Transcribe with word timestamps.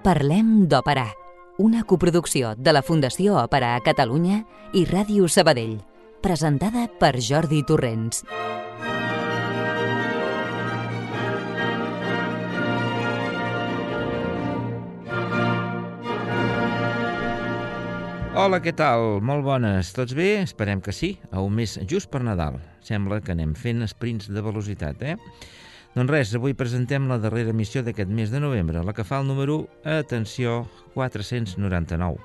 Parlem 0.00 0.62
d'Òpera, 0.64 1.10
una 1.60 1.82
coproducció 1.84 2.54
de 2.56 2.72
la 2.72 2.80
Fundació 2.80 3.34
Òpera 3.36 3.74
a 3.76 3.82
Catalunya 3.84 4.38
i 4.72 4.86
Ràdio 4.88 5.26
Sabadell, 5.28 5.74
presentada 6.24 6.86
per 7.02 7.18
Jordi 7.20 7.60
Torrents. 7.68 8.22
Hola, 18.40 18.62
què 18.64 18.72
tal? 18.72 19.20
Molt 19.20 19.44
bones. 19.44 19.92
Tots 19.92 20.16
bé? 20.16 20.38
Esperem 20.46 20.80
que 20.80 20.96
sí. 20.96 21.18
A 21.28 21.44
un 21.44 21.60
mes 21.60 21.76
just 21.84 22.08
per 22.08 22.24
Nadal. 22.24 22.56
Sembla 22.80 23.20
que 23.20 23.36
anem 23.36 23.52
fent 23.52 23.84
sprints 23.92 24.32
de 24.32 24.48
velocitat, 24.48 25.04
eh? 25.04 25.18
Doncs 25.90 26.10
res, 26.10 26.30
avui 26.38 26.54
presentem 26.54 27.08
la 27.10 27.18
darrera 27.18 27.50
missió 27.56 27.82
d'aquest 27.82 28.10
mes 28.14 28.30
de 28.30 28.38
novembre, 28.38 28.84
la 28.86 28.92
que 28.94 29.02
fa 29.02 29.18
el 29.18 29.26
número, 29.26 29.64
atenció, 29.82 30.62
499. 30.94 32.20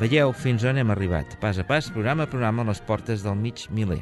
Veieu 0.00 0.32
fins 0.32 0.64
on 0.64 0.80
hem 0.80 0.92
arribat, 0.94 1.36
pas 1.42 1.58
a 1.60 1.66
pas, 1.68 1.90
programa 1.92 2.24
a 2.24 2.30
programa, 2.32 2.64
les 2.64 2.80
portes 2.80 3.26
del 3.26 3.36
mig 3.36 3.66
miler. 3.76 4.00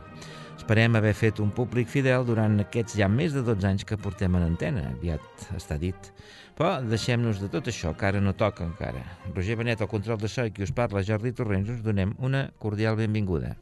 Esperem 0.54 0.94
haver 0.94 1.16
fet 1.18 1.42
un 1.42 1.50
públic 1.50 1.90
fidel 1.90 2.28
durant 2.28 2.60
aquests 2.62 2.94
ja 3.00 3.08
més 3.10 3.34
de 3.34 3.42
12 3.42 3.66
anys 3.72 3.86
que 3.88 3.98
portem 3.98 4.38
en 4.38 4.46
antena, 4.46 4.86
aviat 4.94 5.48
està 5.58 5.80
dit. 5.82 6.12
Però 6.56 6.76
deixem-nos 6.86 7.42
de 7.42 7.50
tot 7.52 7.66
això, 7.72 7.90
que 7.98 8.06
ara 8.06 8.22
no 8.22 8.36
toca 8.38 8.64
encara. 8.64 9.02
Roger 9.34 9.58
Benet, 9.58 9.82
al 9.82 9.90
control 9.90 10.22
de 10.22 10.30
so 10.30 10.46
i 10.46 10.54
qui 10.54 10.62
us 10.62 10.72
parla, 10.72 11.02
Jordi 11.02 11.34
Torrents, 11.34 11.74
us 11.74 11.82
donem 11.82 12.14
una 12.22 12.52
cordial 12.62 12.94
benvinguda. 13.02 13.56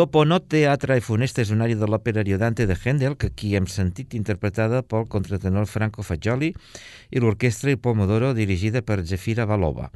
Dopo 0.00 0.24
no 0.24 0.38
teatre 0.40 0.94
e 0.96 1.02
funesta 1.04 1.42
és 1.42 1.50
un 1.52 1.60
àrea 1.60 1.76
de 1.76 1.84
l'òpera 1.84 2.22
Ariodante 2.22 2.64
de 2.64 2.72
Handel 2.72 3.18
que 3.20 3.28
aquí 3.28 3.50
hem 3.58 3.66
sentit 3.68 4.14
interpretada 4.16 4.78
pel 4.80 5.02
contratenor 5.14 5.66
Franco 5.68 6.00
Fagioli 6.00 6.48
i 7.12 7.20
l'orquestra 7.20 7.74
Il 7.74 7.76
Pomodoro 7.84 8.30
dirigida 8.38 8.80
per 8.80 9.02
Zefira 9.10 9.44
Balova. 9.50 9.90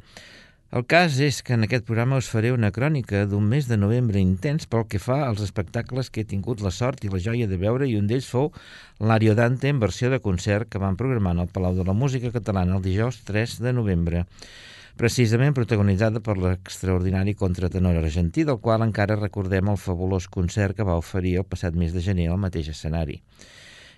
El 0.77 0.85
cas 0.85 1.17
és 1.29 1.41
que 1.41 1.55
en 1.57 1.65
aquest 1.65 1.87
programa 1.87 2.19
us 2.21 2.29
faré 2.29 2.51
una 2.53 2.69
crònica 2.75 3.23
d'un 3.31 3.49
mes 3.55 3.65
de 3.71 3.79
novembre 3.81 4.21
intens 4.21 4.69
pel 4.69 4.85
que 4.91 5.01
fa 5.01 5.23
als 5.25 5.41
espectacles 5.47 6.13
que 6.13 6.21
he 6.21 6.29
tingut 6.35 6.61
la 6.61 6.75
sort 6.77 7.01
i 7.01 7.09
la 7.09 7.23
joia 7.25 7.49
de 7.49 7.57
veure 7.65 7.89
i 7.89 7.97
un 7.97 8.05
d'ells 8.05 8.29
fou 8.29 8.51
l'Ariodante 9.01 9.73
en 9.73 9.81
versió 9.81 10.13
de 10.13 10.21
concert 10.21 10.69
que 10.69 10.85
van 10.85 11.01
programar 11.01 11.33
al 11.33 11.49
Palau 11.49 11.73
de 11.73 11.89
la 11.89 11.97
Música 11.97 12.29
Catalana 12.29 12.77
el 12.77 12.85
dijous 12.85 13.23
3 13.25 13.57
de 13.65 13.73
novembre 13.73 14.27
precisament 14.95 15.55
protagonitzada 15.55 16.21
per 16.23 16.37
l'extraordinari 16.39 17.35
contratenor 17.35 17.99
argentí, 17.99 18.45
del 18.47 18.61
qual 18.63 18.85
encara 18.85 19.19
recordem 19.19 19.69
el 19.71 19.79
fabulós 19.81 20.29
concert 20.31 20.77
que 20.77 20.87
va 20.87 20.99
oferir 20.99 21.37
el 21.41 21.47
passat 21.49 21.75
mes 21.75 21.93
de 21.93 22.03
gener 22.03 22.29
al 22.31 22.39
mateix 22.39 22.71
escenari. 22.71 23.19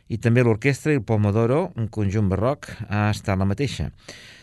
I 0.08 0.18
també 0.24 0.44
l'orquestra 0.44 0.94
i 0.94 1.02
el 1.02 1.04
Pomodoro, 1.04 1.72
un 1.76 1.90
conjunt 1.92 2.30
barroc, 2.32 2.70
ha 2.88 3.10
estat 3.12 3.38
la 3.38 3.46
mateixa. 3.46 3.92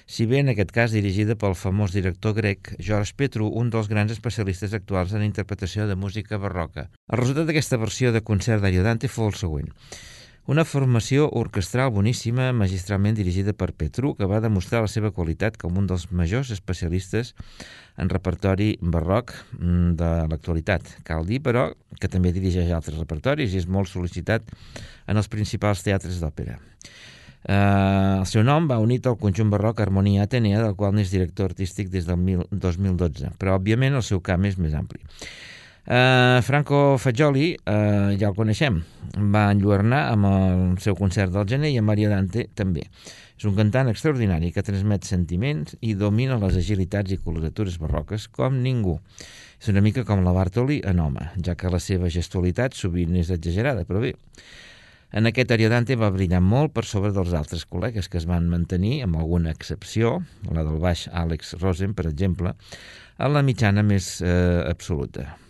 Si 0.06 0.26
bé 0.28 0.42
en 0.42 0.52
aquest 0.52 0.74
cas 0.76 0.92
dirigida 0.92 1.34
pel 1.40 1.56
famós 1.56 1.94
director 1.96 2.34
grec 2.36 2.74
George 2.78 3.16
Petru, 3.16 3.48
un 3.48 3.70
dels 3.72 3.88
grans 3.88 4.12
especialistes 4.12 4.74
actuals 4.76 5.14
en 5.16 5.24
interpretació 5.24 5.88
de 5.88 5.96
música 5.96 6.36
barroca. 6.36 6.90
El 7.08 7.22
resultat 7.22 7.48
d'aquesta 7.48 7.80
versió 7.80 8.12
de 8.12 8.20
concert 8.20 8.60
d'Ariodante 8.60 9.08
fou 9.08 9.32
el 9.32 9.40
següent. 9.40 9.72
Una 10.44 10.66
formació 10.68 11.24
orquestral 11.40 11.88
boníssima, 11.88 12.50
magistralment 12.52 13.14
dirigida 13.16 13.54
per 13.56 13.70
Petru, 13.72 14.10
que 14.12 14.26
va 14.28 14.42
demostrar 14.44 14.82
la 14.84 14.90
seva 14.92 15.08
qualitat 15.08 15.56
com 15.56 15.78
un 15.80 15.86
dels 15.88 16.10
majors 16.12 16.50
especialistes 16.52 17.30
en 17.96 18.10
repertori 18.12 18.74
barroc 18.82 19.32
mm, 19.56 19.94
de 19.96 20.10
l'actualitat. 20.28 20.90
Cal 21.08 21.24
dir, 21.24 21.40
però, 21.40 21.70
que 21.96 22.10
també 22.12 22.34
dirigeix 22.36 22.74
altres 22.76 23.00
repertoris 23.00 23.54
i 23.54 23.62
és 23.62 23.64
molt 23.64 23.88
sol·licitat 23.88 24.52
en 25.08 25.16
els 25.16 25.32
principals 25.32 25.80
teatres 25.86 26.20
d'òpera. 26.20 26.58
Uh, 27.44 28.20
el 28.20 28.28
seu 28.28 28.44
nom 28.44 28.68
va 28.68 28.82
unit 28.84 29.08
al 29.08 29.16
conjunt 29.20 29.48
barroc 29.52 29.80
Harmonia 29.80 30.28
Atenea, 30.28 30.60
del 30.60 30.76
qual 30.76 30.92
n'és 30.92 31.12
director 31.12 31.48
artístic 31.52 31.88
des 31.92 32.04
del 32.04 32.20
2012, 32.52 33.32
però, 33.40 33.56
òbviament, 33.56 33.96
el 33.96 34.04
seu 34.04 34.20
camp 34.20 34.44
és 34.44 34.60
més 34.60 34.76
ampli. 34.76 35.00
Uh, 35.84 36.40
Franco 36.40 36.96
Fagioli, 36.96 37.50
uh, 37.68 38.14
ja 38.16 38.30
el 38.30 38.36
coneixem, 38.36 38.78
va 39.34 39.50
enlluernar 39.52 40.06
amb 40.14 40.28
el 40.30 40.62
seu 40.80 40.96
concert 40.96 41.34
del 41.34 41.44
gener 41.50 41.74
i 41.74 41.76
amb 41.76 41.90
Mario 41.92 42.08
Dante 42.08 42.46
també. 42.56 42.86
És 43.36 43.44
un 43.44 43.52
cantant 43.58 43.90
extraordinari 43.90 44.48
que 44.54 44.64
transmet 44.64 45.04
sentiments 45.04 45.76
i 45.84 45.92
domina 46.00 46.40
les 46.40 46.56
agilitats 46.56 47.12
i 47.12 47.20
coloratures 47.20 47.76
barroques 47.82 48.30
com 48.32 48.56
ningú. 48.64 48.96
És 49.60 49.68
una 49.68 49.84
mica 49.84 50.06
com 50.08 50.24
la 50.24 50.32
Bartoli 50.32 50.80
en 50.88 51.04
home, 51.04 51.28
ja 51.44 51.52
que 51.52 51.68
la 51.68 51.82
seva 51.82 52.08
gestualitat 52.08 52.72
sovint 52.78 53.20
és 53.20 53.34
exagerada, 53.34 53.84
però 53.84 54.00
bé. 54.00 54.14
En 55.14 55.28
aquest 55.28 55.52
Ariodante 55.52 56.00
va 56.00 56.08
brillar 56.10 56.40
molt 56.40 56.72
per 56.74 56.88
sobre 56.88 57.12
dels 57.14 57.36
altres 57.36 57.68
col·legues 57.68 58.08
que 58.08 58.18
es 58.18 58.26
van 58.26 58.48
mantenir, 58.48 59.02
amb 59.04 59.20
alguna 59.20 59.52
excepció, 59.52 60.16
la 60.48 60.64
del 60.64 60.80
baix 60.80 61.06
Àlex 61.12 61.58
Rosen, 61.60 61.92
per 61.94 62.08
exemple, 62.08 62.56
a 63.20 63.30
la 63.30 63.44
mitjana 63.46 63.84
més 63.86 64.16
eh, 64.24 64.64
absoluta. 64.66 65.43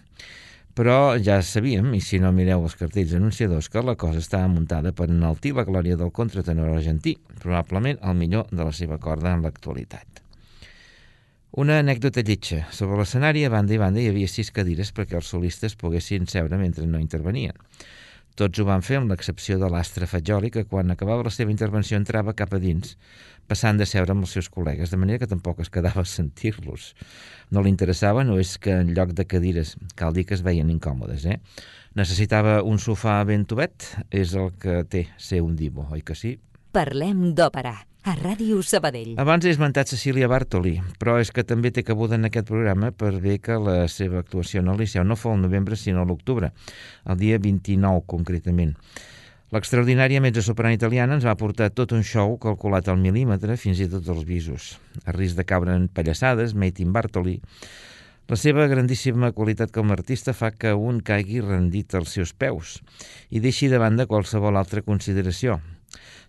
Però 0.74 1.14
ja 1.22 1.36
sabíem, 1.46 1.92
i 1.94 2.00
si 2.02 2.18
no 2.18 2.32
mireu 2.34 2.64
els 2.66 2.74
cartells 2.74 3.12
anunciadors, 3.14 3.68
que 3.70 3.82
la 3.86 3.94
cosa 3.94 4.18
estava 4.18 4.48
muntada 4.50 4.90
per 4.90 5.06
enaltir 5.06 5.52
la 5.54 5.62
glòria 5.68 5.94
del 6.00 6.10
contratenor 6.10 6.72
argentí, 6.74 7.14
probablement 7.38 8.00
el 8.02 8.18
millor 8.18 8.48
de 8.50 8.64
la 8.64 8.72
seva 8.74 8.98
corda 8.98 9.36
en 9.36 9.46
l'actualitat. 9.46 10.24
Una 11.62 11.76
anècdota 11.78 12.24
lletja. 12.26 12.64
Sobre 12.74 12.98
l'escenari, 12.98 13.44
a 13.46 13.52
banda 13.52 13.76
i 13.76 13.78
banda, 13.78 14.02
hi 14.02 14.08
havia 14.10 14.26
sis 14.26 14.50
cadires 14.50 14.90
perquè 14.90 15.14
els 15.20 15.28
solistes 15.30 15.78
poguessin 15.78 16.26
seure 16.26 16.58
mentre 16.58 16.88
no 16.90 16.98
intervenien. 16.98 17.54
Tots 18.34 18.58
ho 18.58 18.66
van 18.66 18.82
fer 18.82 18.98
amb 18.98 19.12
l'excepció 19.12 19.60
de 19.60 19.68
l'astre 19.70 20.08
Fagioli, 20.10 20.50
que 20.50 20.64
quan 20.66 20.90
acabava 20.90 21.22
la 21.22 21.30
seva 21.30 21.54
intervenció 21.54 22.00
entrava 22.00 22.34
cap 22.34 22.56
a 22.56 22.58
dins, 22.58 22.96
passant 23.50 23.78
de 23.80 23.86
seure 23.88 24.14
amb 24.14 24.26
els 24.26 24.34
seus 24.36 24.50
col·legues, 24.52 24.90
de 24.90 24.98
manera 25.00 25.22
que 25.22 25.30
tampoc 25.30 25.60
es 25.64 25.70
quedava 25.72 26.02
a 26.02 26.08
sentir-los. 26.08 26.92
No 27.50 27.62
li 27.62 27.72
interessava, 27.72 28.24
no 28.24 28.38
és 28.40 28.56
que 28.58 28.74
en 28.82 28.94
lloc 28.96 29.14
de 29.16 29.26
cadires, 29.28 29.76
cal 29.98 30.14
dir 30.16 30.26
que 30.28 30.36
es 30.38 30.44
veien 30.46 30.72
incòmodes, 30.72 31.26
eh? 31.28 31.40
Necessitava 31.94 32.60
un 32.66 32.80
sofà 32.82 33.20
ben 33.28 33.44
tubet, 33.46 33.90
és 34.10 34.34
el 34.34 34.52
que 34.58 34.82
té 34.90 35.06
ser 35.16 35.44
un 35.44 35.54
divo, 35.56 35.86
oi 35.94 36.02
que 36.02 36.16
sí? 36.18 36.36
Parlem 36.74 37.28
d'òpera 37.38 37.76
a 38.04 38.12
Ràdio 38.18 38.58
Sabadell. 38.60 39.14
Abans 39.16 39.46
he 39.46 39.52
esmentat 39.54 39.88
Cecília 39.88 40.28
Bartoli, 40.28 40.74
però 41.00 41.16
és 41.22 41.30
que 41.32 41.44
també 41.46 41.70
té 41.72 41.84
cabuda 41.86 42.18
en 42.18 42.28
aquest 42.28 42.50
programa 42.50 42.90
per 42.92 43.14
bé 43.22 43.38
que 43.40 43.56
la 43.56 43.86
seva 43.88 44.20
actuació 44.20 44.60
en 44.60 44.68
el 44.68 44.82
Liceu 44.82 45.06
no 45.08 45.16
fou 45.16 45.32
el 45.32 45.40
novembre 45.40 45.78
sinó 45.80 46.04
l'octubre, 46.04 46.52
el 47.08 47.20
dia 47.20 47.38
29 47.40 48.04
concretament. 48.10 48.74
L'extraordinària 49.54 50.18
mezzosoprana 50.18 50.74
italiana 50.74 51.14
ens 51.14 51.24
va 51.28 51.36
portar 51.38 51.68
tot 51.70 51.92
un 51.94 52.00
show 52.02 52.32
calculat 52.42 52.88
al 52.90 52.96
mil·límetre, 52.98 53.54
fins 53.54 53.78
i 53.78 53.86
tot 53.92 54.08
els 54.10 54.24
visos. 54.26 54.72
A 55.06 55.12
risc 55.14 55.38
de 55.38 55.44
caure 55.46 55.76
en 55.78 55.84
pallassades, 55.86 56.56
Meitin 56.58 56.90
Bartoli, 56.96 57.36
la 58.26 58.38
seva 58.40 58.66
grandíssima 58.66 59.30
qualitat 59.36 59.70
com 59.70 59.92
a 59.92 59.94
artista 59.94 60.34
fa 60.34 60.50
que 60.50 60.72
un 60.74 60.98
caigui 61.06 61.38
rendit 61.44 61.94
als 61.94 62.16
seus 62.16 62.32
peus 62.34 62.80
i 63.30 63.44
deixi 63.44 63.70
de 63.70 63.78
banda 63.78 64.08
qualsevol 64.10 64.58
altra 64.58 64.82
consideració. 64.82 65.60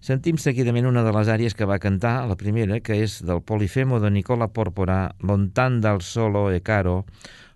Sentim 0.05 0.38
seguidament 0.38 0.86
una 0.86 1.01
de 1.01 1.15
les 1.17 1.34
àrees 1.39 1.58
que 1.58 1.65
va 1.65 1.82
cantar, 1.82 2.27
la 2.29 2.38
primera, 2.38 2.77
que 2.77 3.00
és 3.08 3.24
del 3.25 3.41
Polifemo 3.41 3.98
de 4.03 4.13
Nicola 4.13 4.51
Porpora, 4.53 5.15
Lontan 5.25 5.82
dal 5.82 6.05
solo 6.05 6.51
e 6.53 6.62
caro, 6.62 7.08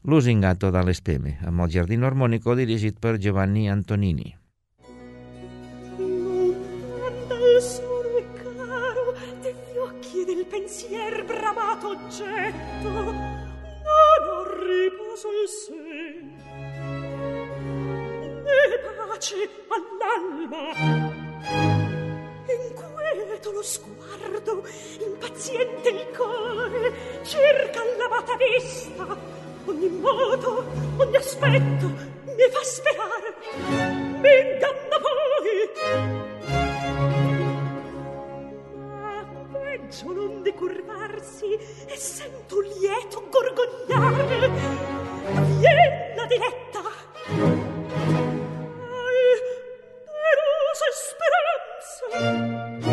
Lusingato 0.01 0.73
dall'Espeme, 0.73 1.37
amb 1.45 1.61
el 1.61 1.77
Giardino 1.77 2.09
Armonico 2.09 2.57
dirigit 2.57 2.97
per 2.97 3.19
Giovanni 3.19 3.69
Antonini. 3.69 4.38
Il 15.27 15.47
sen 15.49 16.37
né 18.43 18.77
pace 18.95 19.49
all'alma. 19.67 20.63
Inquieto 22.47 23.51
lo 23.51 23.61
sguardo 23.61 24.63
impaziente 24.99 25.89
il 25.89 26.07
cuore 26.15 26.93
cerca 27.23 27.83
l'amata 27.97 28.35
vista. 28.37 29.17
Ogni 29.65 29.89
modo 29.89 30.65
ogni 30.97 31.15
aspetto 31.17 31.85
mi 32.23 32.49
fa 32.49 32.63
sperare. 32.63 33.35
Mi 34.21 34.39
inganna 34.39 34.97
poi 35.01 35.69
peggio 39.51 40.13
non 40.13 40.41
decurvarsi 40.43 41.53
e 41.53 41.95
sento 41.95 42.59
lieto 42.59 43.27
gorgogliare 43.29 45.08
Ai, 45.29 45.45
delusa 50.35 50.89
speranza! 51.05 52.88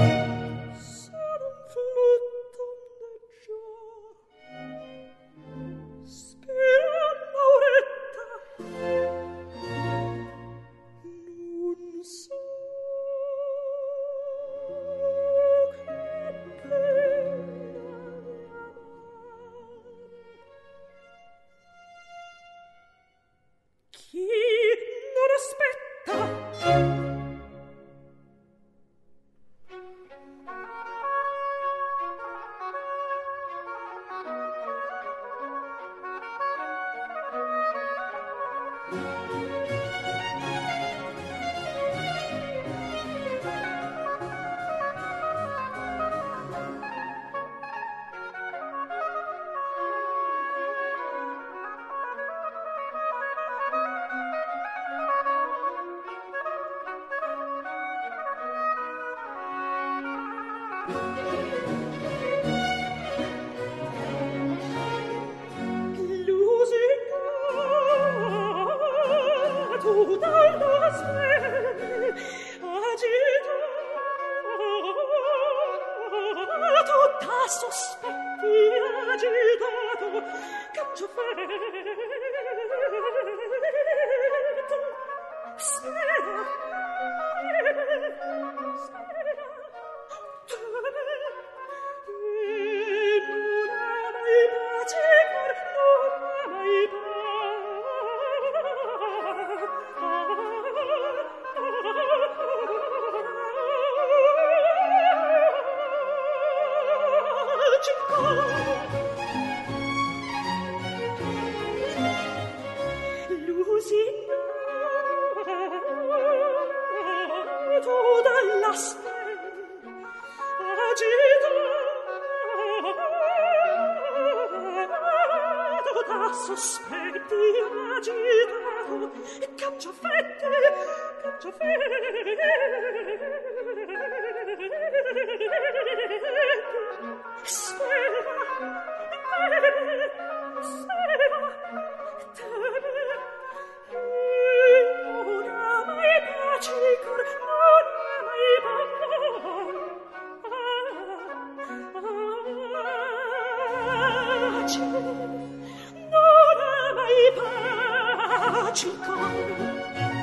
magica 158.77 160.16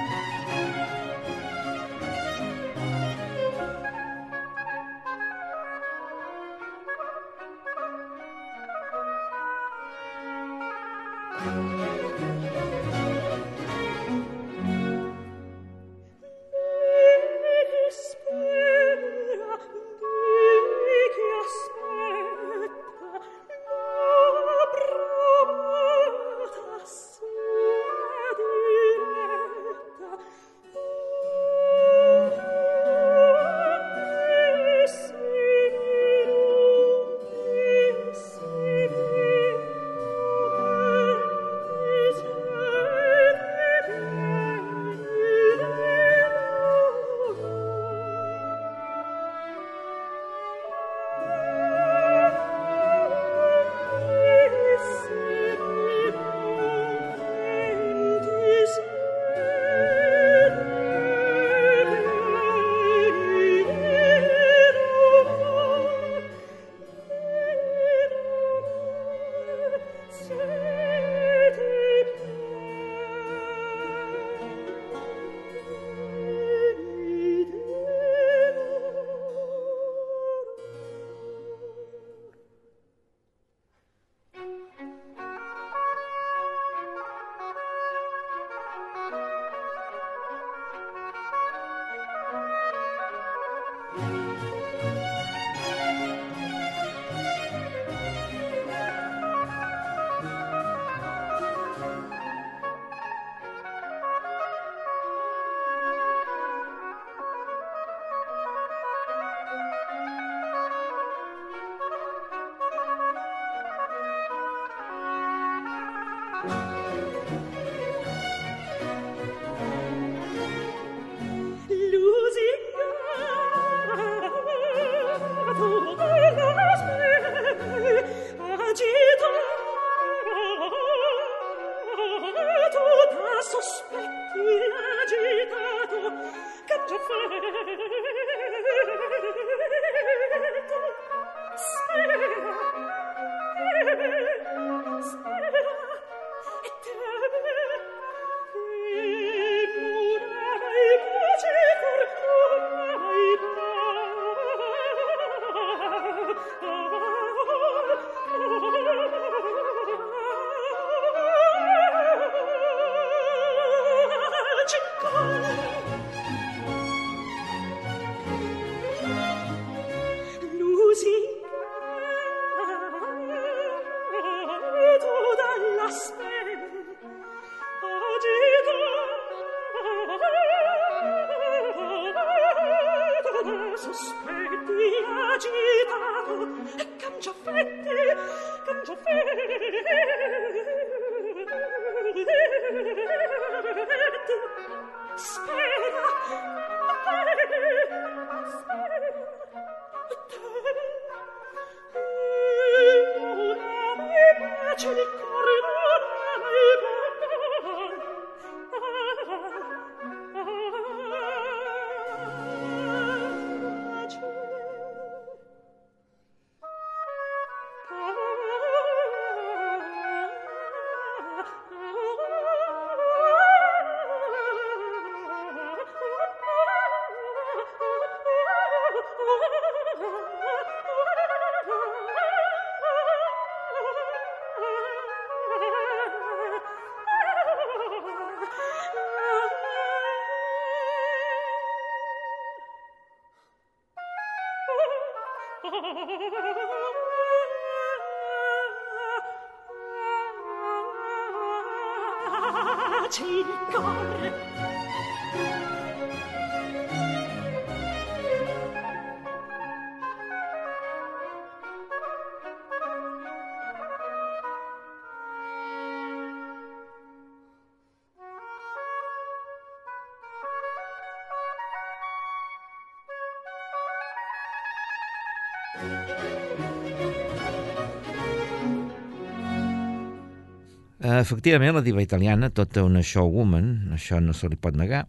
Efectivament, 281.19 281.75
la 281.75 281.81
diva 281.85 282.01
italiana, 282.01 282.47
tota 282.49 282.81
una 282.87 283.01
showwoman, 283.03 283.91
això 283.93 284.21
no 284.23 284.33
se 284.33 284.47
li 284.49 284.55
pot 284.57 284.77
negar, 284.79 285.03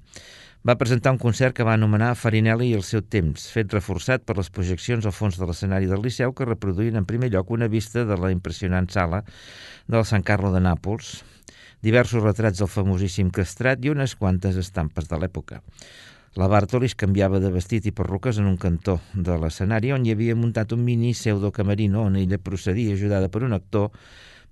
va 0.66 0.74
presentar 0.80 1.12
un 1.14 1.20
concert 1.22 1.54
que 1.56 1.64
va 1.64 1.76
anomenar 1.78 2.14
Farinelli 2.18 2.70
i 2.70 2.76
el 2.78 2.82
seu 2.82 3.02
temps, 3.04 3.46
fet 3.52 3.72
reforçat 3.72 4.24
per 4.26 4.36
les 4.38 4.50
projeccions 4.50 5.06
al 5.06 5.14
fons 5.14 5.38
de 5.38 5.46
l'escenari 5.46 5.86
del 5.86 6.02
Liceu 6.02 6.34
que 6.36 6.48
reproduïen 6.48 6.98
en 7.00 7.06
primer 7.08 7.30
lloc 7.32 7.52
una 7.54 7.68
vista 7.68 8.04
de 8.08 8.18
la 8.20 8.32
impressionant 8.34 8.90
sala 8.90 9.22
del 9.86 10.04
San 10.08 10.26
Carlo 10.26 10.50
de 10.52 10.64
Nàpols, 10.64 11.22
diversos 11.84 12.24
retrats 12.24 12.58
del 12.58 12.72
famosíssim 12.72 13.30
castrat 13.30 13.84
i 13.84 13.92
unes 13.92 14.16
quantes 14.16 14.58
estampes 14.60 15.08
de 15.08 15.20
l'època. 15.20 15.62
La 16.34 16.48
Bartolis 16.50 16.96
canviava 16.98 17.38
de 17.38 17.52
vestit 17.54 17.84
i 17.86 17.94
perruques 17.94 18.40
en 18.42 18.48
un 18.50 18.56
cantó 18.58 18.98
de 19.14 19.36
l'escenari 19.38 19.92
on 19.94 20.02
hi 20.04 20.16
havia 20.16 20.34
muntat 20.34 20.72
un 20.74 20.82
mini 20.82 21.12
pseudo-camerino 21.14 22.02
on 22.08 22.16
ella 22.18 22.40
procedia 22.42 22.96
ajudada 22.96 23.28
per 23.30 23.44
un 23.46 23.54
actor 23.54 23.92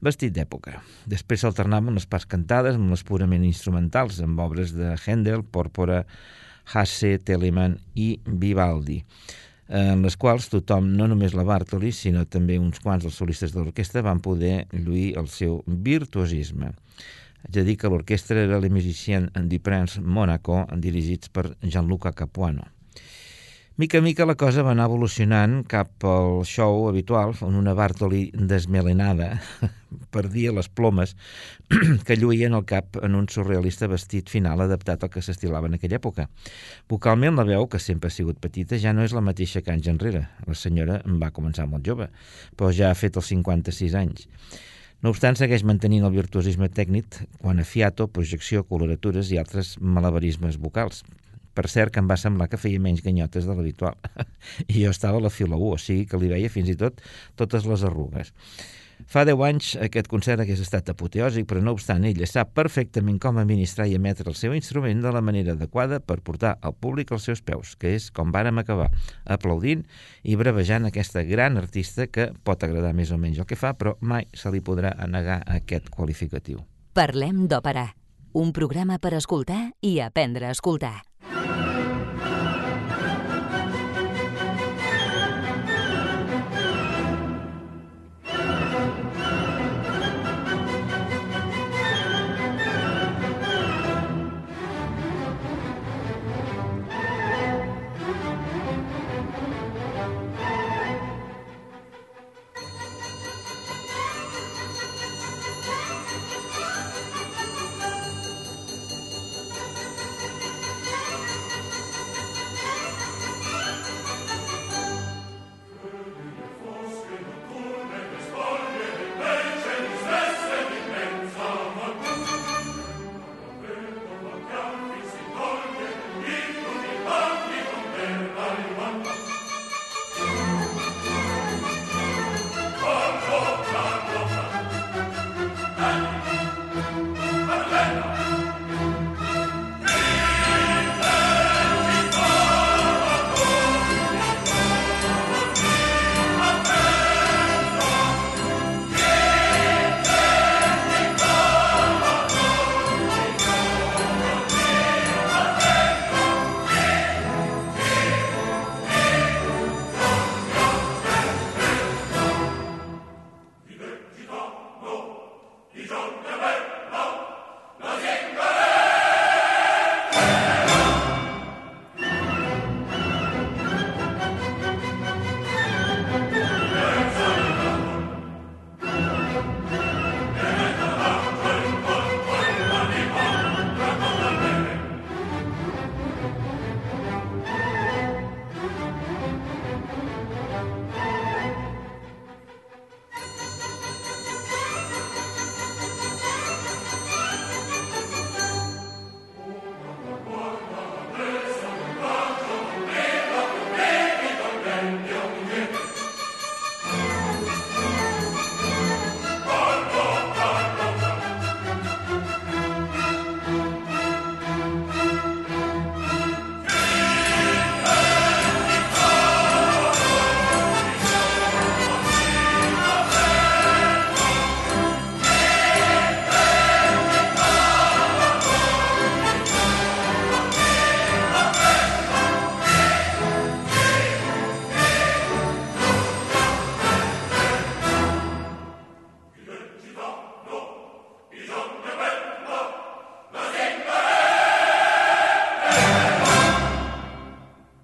vestit 0.02 0.34
d'època. 0.34 0.80
Després 1.06 1.44
s'alternaven 1.44 1.94
les 1.94 2.08
parts 2.10 2.26
cantades 2.26 2.76
amb 2.78 2.90
les 2.90 3.06
purament 3.06 3.44
instrumentals, 3.46 4.20
amb 4.22 4.40
obres 4.42 4.74
de 4.74 4.96
Händel, 4.98 5.46
Pòrpora, 5.46 6.02
Hasse, 6.72 7.16
Telemann 7.22 7.78
i 7.94 8.16
Vivaldi 8.26 9.02
en 9.72 10.02
les 10.04 10.18
quals 10.20 10.50
tothom, 10.52 10.90
no 10.98 11.06
només 11.08 11.32
la 11.32 11.46
Bartoli, 11.48 11.92
sinó 11.96 12.26
també 12.28 12.58
uns 12.60 12.80
quants 12.82 13.06
dels 13.06 13.16
solistes 13.16 13.54
de 13.54 13.62
l'orquestra 13.62 14.02
van 14.04 14.20
poder 14.20 14.66
lluir 14.72 15.14
el 15.16 15.30
seu 15.32 15.62
virtuosisme. 15.66 16.74
Haig 17.42 17.56
de 17.56 17.64
dir 17.66 17.78
que 17.80 17.88
l'orquestra 17.90 18.44
era 18.44 18.60
les 18.60 18.70
Musiciens 18.70 19.32
du 19.48 19.58
Prince 19.64 20.00
Monaco, 20.00 20.66
dirigits 20.76 21.32
per 21.32 21.54
Gianluca 21.62 22.12
Capuano. 22.12 22.68
Mica 23.76 23.98
a 23.98 24.02
mica 24.02 24.26
la 24.28 24.34
cosa 24.36 24.60
va 24.60 24.74
anar 24.74 24.84
evolucionant 24.90 25.62
cap 25.64 26.04
al 26.04 26.42
show 26.44 26.90
habitual, 26.90 27.30
on 27.40 27.54
una 27.56 27.72
Bartoli 27.72 28.26
desmelenada 28.36 29.38
perdia 30.12 30.52
les 30.52 30.68
plomes 30.68 31.14
que 32.06 32.18
lluïen 32.20 32.52
el 32.52 32.66
cap 32.68 32.98
en 33.00 33.16
un 33.16 33.30
surrealista 33.32 33.88
vestit 33.88 34.28
final 34.28 34.60
adaptat 34.60 35.06
al 35.06 35.12
que 35.14 35.22
s'estilava 35.24 35.70
en 35.70 35.78
aquella 35.78 35.96
època. 35.96 36.26
Vocalment 36.92 37.40
la 37.40 37.46
veu, 37.48 37.64
que 37.64 37.80
sempre 37.80 38.12
ha 38.12 38.14
sigut 38.14 38.42
petita, 38.44 38.76
ja 38.76 38.92
no 38.92 39.06
és 39.08 39.16
la 39.16 39.24
mateixa 39.24 39.64
que 39.64 39.72
anys 39.72 39.88
enrere. 39.88 40.26
La 40.44 40.58
senyora 40.58 41.00
va 41.24 41.32
començar 41.32 41.64
molt 41.64 41.88
jove, 41.88 42.10
però 42.52 42.68
ja 42.76 42.92
ha 42.92 42.98
fet 42.98 43.16
els 43.16 43.32
56 43.32 43.96
anys. 43.96 44.28
No 45.00 45.16
obstant, 45.16 45.40
segueix 45.40 45.64
mantenint 45.64 46.04
el 46.04 46.12
virtuosisme 46.12 46.68
tècnic 46.68 47.22
quan 47.40 47.56
a 47.56 47.64
fiato, 47.64 48.04
projecció, 48.12 48.68
coloratures 48.68 49.32
i 49.32 49.40
altres 49.40 49.78
malabarismes 49.80 50.60
vocals. 50.60 51.06
Per 51.52 51.66
cert, 51.68 51.92
que 51.92 52.00
em 52.00 52.08
va 52.08 52.18
semblar 52.20 52.48
que 52.48 52.60
feia 52.60 52.80
menys 52.80 53.02
ganyotes 53.04 53.48
de 53.48 53.56
l'habitual. 53.56 53.98
I 54.72 54.84
jo 54.84 54.92
estava 54.92 55.20
a 55.20 55.26
la 55.26 55.32
fila 55.32 55.58
1, 55.58 55.72
o 55.72 55.80
sigui 55.80 56.06
que 56.08 56.20
li 56.20 56.30
veia 56.32 56.52
fins 56.52 56.72
i 56.72 56.78
tot 56.78 57.02
totes 57.36 57.68
les 57.68 57.84
arrugues. 57.88 58.32
Fa 59.08 59.24
10 59.26 59.40
anys 59.46 59.72
aquest 59.82 60.08
concert 60.10 60.42
hagués 60.42 60.60
estat 60.62 60.90
apoteòsic, 60.92 61.46
però 61.48 61.62
no 61.64 61.74
obstant 61.74 62.04
ella 62.06 62.26
sap 62.28 62.52
perfectament 62.56 63.18
com 63.22 63.38
administrar 63.40 63.88
i 63.90 63.96
emetre 63.98 64.28
el 64.30 64.38
seu 64.38 64.54
instrument 64.54 65.02
de 65.02 65.12
la 65.14 65.22
manera 65.24 65.56
adequada 65.56 66.00
per 66.00 66.20
portar 66.22 66.56
al 66.62 66.74
públic 66.74 67.12
als 67.12 67.26
seus 67.28 67.42
peus, 67.42 67.74
que 67.76 67.94
és 67.96 68.10
com 68.14 68.32
vàrem 68.34 68.58
acabar, 68.62 68.90
aplaudint 69.24 69.84
i 70.22 70.36
brevejant 70.38 70.86
aquesta 70.88 71.24
gran 71.28 71.58
artista 71.58 72.06
que 72.06 72.30
pot 72.44 72.62
agradar 72.62 72.94
més 72.94 73.12
o 73.12 73.18
menys 73.18 73.42
el 73.42 73.48
que 73.48 73.58
fa, 73.58 73.74
però 73.74 73.96
mai 74.00 74.28
se 74.34 74.52
li 74.52 74.62
podrà 74.62 74.94
negar 75.08 75.42
aquest 75.46 75.90
qualificatiu. 75.90 76.62
Parlem 76.92 77.46
d'òpera, 77.48 77.88
un 78.34 78.52
programa 78.52 78.98
per 78.98 79.16
escoltar 79.18 79.72
i 79.80 79.98
aprendre 80.00 80.48
a 80.48 80.56
escoltar. 80.56 81.11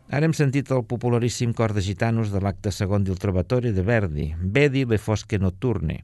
Ara 0.09 0.25
hem 0.25 0.33
sentit 0.33 0.71
el 0.73 0.87
popularíssim 0.89 1.51
cor 1.53 1.75
de 1.77 1.83
gitanos 1.85 2.31
de 2.33 2.41
l'acte 2.41 2.71
segon 2.73 3.05
del 3.05 3.19
Trovatore 3.21 3.75
de 3.77 3.83
Verdi, 3.85 4.31
Vedi 4.41 4.87
le 4.89 4.97
fosche 4.97 5.37
notturne. 5.39 5.99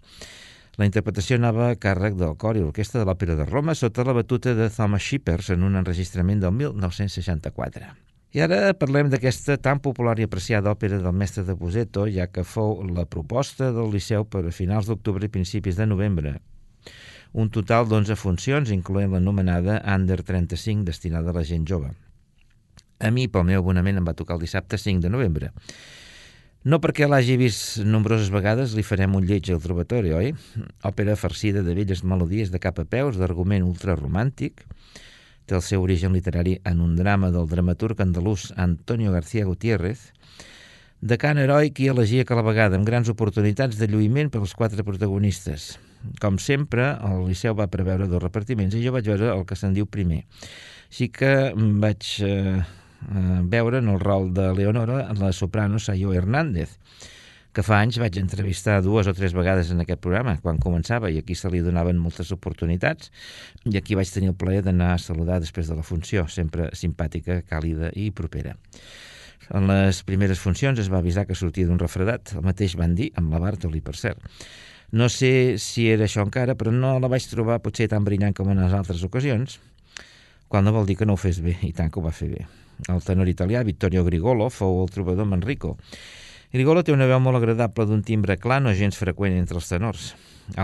La 0.77 0.85
interpretació 0.85 1.39
anava 1.39 1.71
a 1.71 1.79
càrrec 1.81 2.19
del 2.21 2.35
cor 2.37 2.59
i 2.59 2.61
l'orquestra 2.61 3.01
de 3.01 3.07
l'Òpera 3.09 3.39
de 3.39 3.47
Roma 3.49 3.73
sota 3.75 4.05
la 4.05 4.13
batuta 4.13 4.53
de 4.59 4.69
Thomas 4.69 5.01
Shippers 5.01 5.55
en 5.57 5.65
un 5.65 5.81
enregistrament 5.81 6.45
del 6.45 6.53
1964. 6.53 7.95
I 8.35 8.45
ara 8.45 8.75
parlem 8.77 9.09
d'aquesta 9.09 9.57
tan 9.57 9.81
popular 9.81 10.19
i 10.19 10.29
apreciada 10.29 10.75
òpera 10.75 10.99
del 11.01 11.17
mestre 11.17 11.47
de 11.49 11.55
Buseto, 11.57 12.05
ja 12.11 12.27
que 12.27 12.45
fou 12.45 12.83
la 12.85 13.07
proposta 13.07 13.73
del 13.73 13.93
Liceu 13.95 14.27
per 14.29 14.45
a 14.45 14.53
finals 14.53 14.91
d'octubre 14.91 15.25
i 15.25 15.33
principis 15.33 15.81
de 15.81 15.87
novembre. 15.87 16.41
Un 17.33 17.49
total 17.49 17.89
d'11 17.89 18.19
funcions, 18.21 18.75
incloent 18.75 19.15
l'anomenada 19.15 19.81
Under 19.97 20.21
35, 20.21 20.85
destinada 20.85 21.33
a 21.33 21.41
la 21.41 21.47
gent 21.47 21.65
jove. 21.65 21.95
A 23.05 23.11
mi, 23.13 23.29
pel 23.29 23.45
meu 23.45 23.61
abonament, 23.61 24.01
em 24.01 24.07
va 24.07 24.17
tocar 24.17 24.39
el 24.39 24.45
dissabte 24.47 24.81
5 24.81 25.05
de 25.05 25.13
novembre. 25.13 25.53
No 26.65 26.79
perquè 26.81 27.05
l'hagi 27.05 27.35
vist 27.37 27.83
nombroses 27.85 28.31
vegades, 28.33 28.73
li 28.73 28.83
farem 28.87 29.13
un 29.19 29.27
lleig 29.29 29.51
al 29.53 29.61
trobatori, 29.61 30.15
oi? 30.17 30.31
Òpera 30.89 31.13
farcida 31.21 31.61
de 31.61 31.75
velles 31.77 32.01
melodies 32.01 32.49
de 32.55 32.61
cap 32.63 32.79
a 32.81 32.87
peus, 32.89 33.19
d'argument 33.21 33.67
ultraromàntic, 33.69 34.63
té 35.45 35.59
el 35.59 35.61
seu 35.67 35.85
origen 35.85 36.15
literari 36.17 36.55
en 36.65 36.81
un 36.81 36.95
drama 36.97 37.29
del 37.35 37.51
dramaturg 37.51 38.01
andalús 38.01 38.47
Antonio 38.57 39.13
García 39.13 39.45
Gutiérrez, 39.45 40.07
de 41.05 41.19
cant 41.21 41.37
heroic 41.37 41.83
i 41.85 41.91
elegia 41.93 42.25
a 42.25 42.39
la 42.39 42.47
vegada, 42.47 42.79
amb 42.81 42.89
grans 42.89 43.11
oportunitats 43.13 43.77
de 43.77 43.91
lluïment 43.93 44.31
per 44.33 44.41
als 44.41 44.55
quatre 44.57 44.87
protagonistes. 44.87 45.75
Com 46.21 46.39
sempre, 46.41 46.95
el 47.05 47.27
Liceu 47.29 47.53
va 47.59 47.69
preveure 47.69 48.09
dos 48.09 48.25
repartiments 48.25 48.73
i 48.73 48.81
jo 48.81 48.95
vaig 48.97 49.13
veure 49.13 49.35
el 49.35 49.45
que 49.45 49.61
se'n 49.61 49.77
diu 49.77 49.85
primer. 49.85 50.23
Així 50.89 51.11
que 51.13 51.53
vaig 51.85 52.09
eh, 52.25 52.57
eh 53.11 53.41
veure 53.51 53.79
en 53.79 53.89
el 53.89 54.01
rol 54.01 54.33
de 54.35 54.53
Leonora 54.55 55.13
la 55.19 55.33
soprano 55.33 55.79
Sayo 55.79 56.13
Hernández, 56.13 56.79
que 57.55 57.63
fa 57.63 57.79
anys 57.79 58.01
vaig 58.03 58.17
entrevistar 58.19 58.81
dues 58.83 59.07
o 59.07 59.15
tres 59.15 59.33
vegades 59.33 59.71
en 59.71 59.81
aquest 59.85 60.01
programa, 60.03 60.35
quan 60.43 60.59
començava, 60.59 61.11
i 61.11 61.21
aquí 61.21 61.37
se 61.39 61.49
li 61.53 61.63
donaven 61.63 62.01
moltes 62.03 62.33
oportunitats, 62.35 63.13
i 63.71 63.79
aquí 63.79 63.95
vaig 63.95 64.11
tenir 64.11 64.33
el 64.33 64.39
plaer 64.39 64.65
d'anar 64.67 64.91
a 64.97 64.99
saludar 64.99 65.39
després 65.41 65.71
de 65.71 65.77
la 65.79 65.87
funció, 65.87 66.27
sempre 66.27 66.73
simpàtica, 66.75 67.43
càlida 67.47 67.93
i 67.95 68.11
propera. 68.11 68.57
En 69.55 69.69
les 69.71 70.03
primeres 70.03 70.41
funcions 70.43 70.81
es 70.81 70.91
va 70.91 70.99
avisar 70.99 71.27
que 71.29 71.39
sortia 71.39 71.69
d'un 71.69 71.79
refredat, 71.79 72.35
el 72.35 72.43
mateix 72.43 72.75
van 72.81 72.97
dir 72.99 73.13
amb 73.21 73.31
la 73.31 73.43
Bartoli, 73.45 73.85
per 73.85 73.95
cert. 74.01 74.19
No 74.91 75.09
sé 75.11 75.55
si 75.63 75.87
era 75.91 76.09
això 76.09 76.27
encara, 76.27 76.59
però 76.59 76.75
no 76.75 76.97
la 76.99 77.11
vaig 77.13 77.29
trobar 77.31 77.63
potser 77.63 77.87
tan 77.93 78.05
brillant 78.07 78.35
com 78.35 78.51
en 78.51 78.65
les 78.65 78.75
altres 78.75 79.07
ocasions, 79.07 79.61
quan 80.49 80.67
no 80.67 80.75
vol 80.75 80.91
dir 80.91 80.99
que 80.99 81.07
no 81.07 81.15
ho 81.15 81.23
fes 81.23 81.39
bé, 81.45 81.55
i 81.63 81.73
tant 81.73 81.91
que 81.91 82.03
ho 82.03 82.05
va 82.05 82.15
fer 82.15 82.33
bé. 82.35 82.45
El 82.89 83.03
tenor 83.07 83.31
italià 83.31 83.65
Vittorio 83.65 84.05
Grigolo 84.05 84.51
fou 84.51 84.83
el 84.83 84.93
trobador 84.93 85.29
Manrico, 85.31 85.77
Grigolo 86.55 86.85
té 86.87 86.93
una 86.95 87.09
veu 87.11 87.19
molt 87.19 87.35
agradable 87.35 87.83
d'un 87.91 88.05
timbre 88.07 88.37
clar 88.39 88.61
no 88.63 88.71
gens 88.79 88.95
freqüent 88.95 89.33
entre 89.35 89.57
els 89.59 89.67
tenors. 89.67 90.05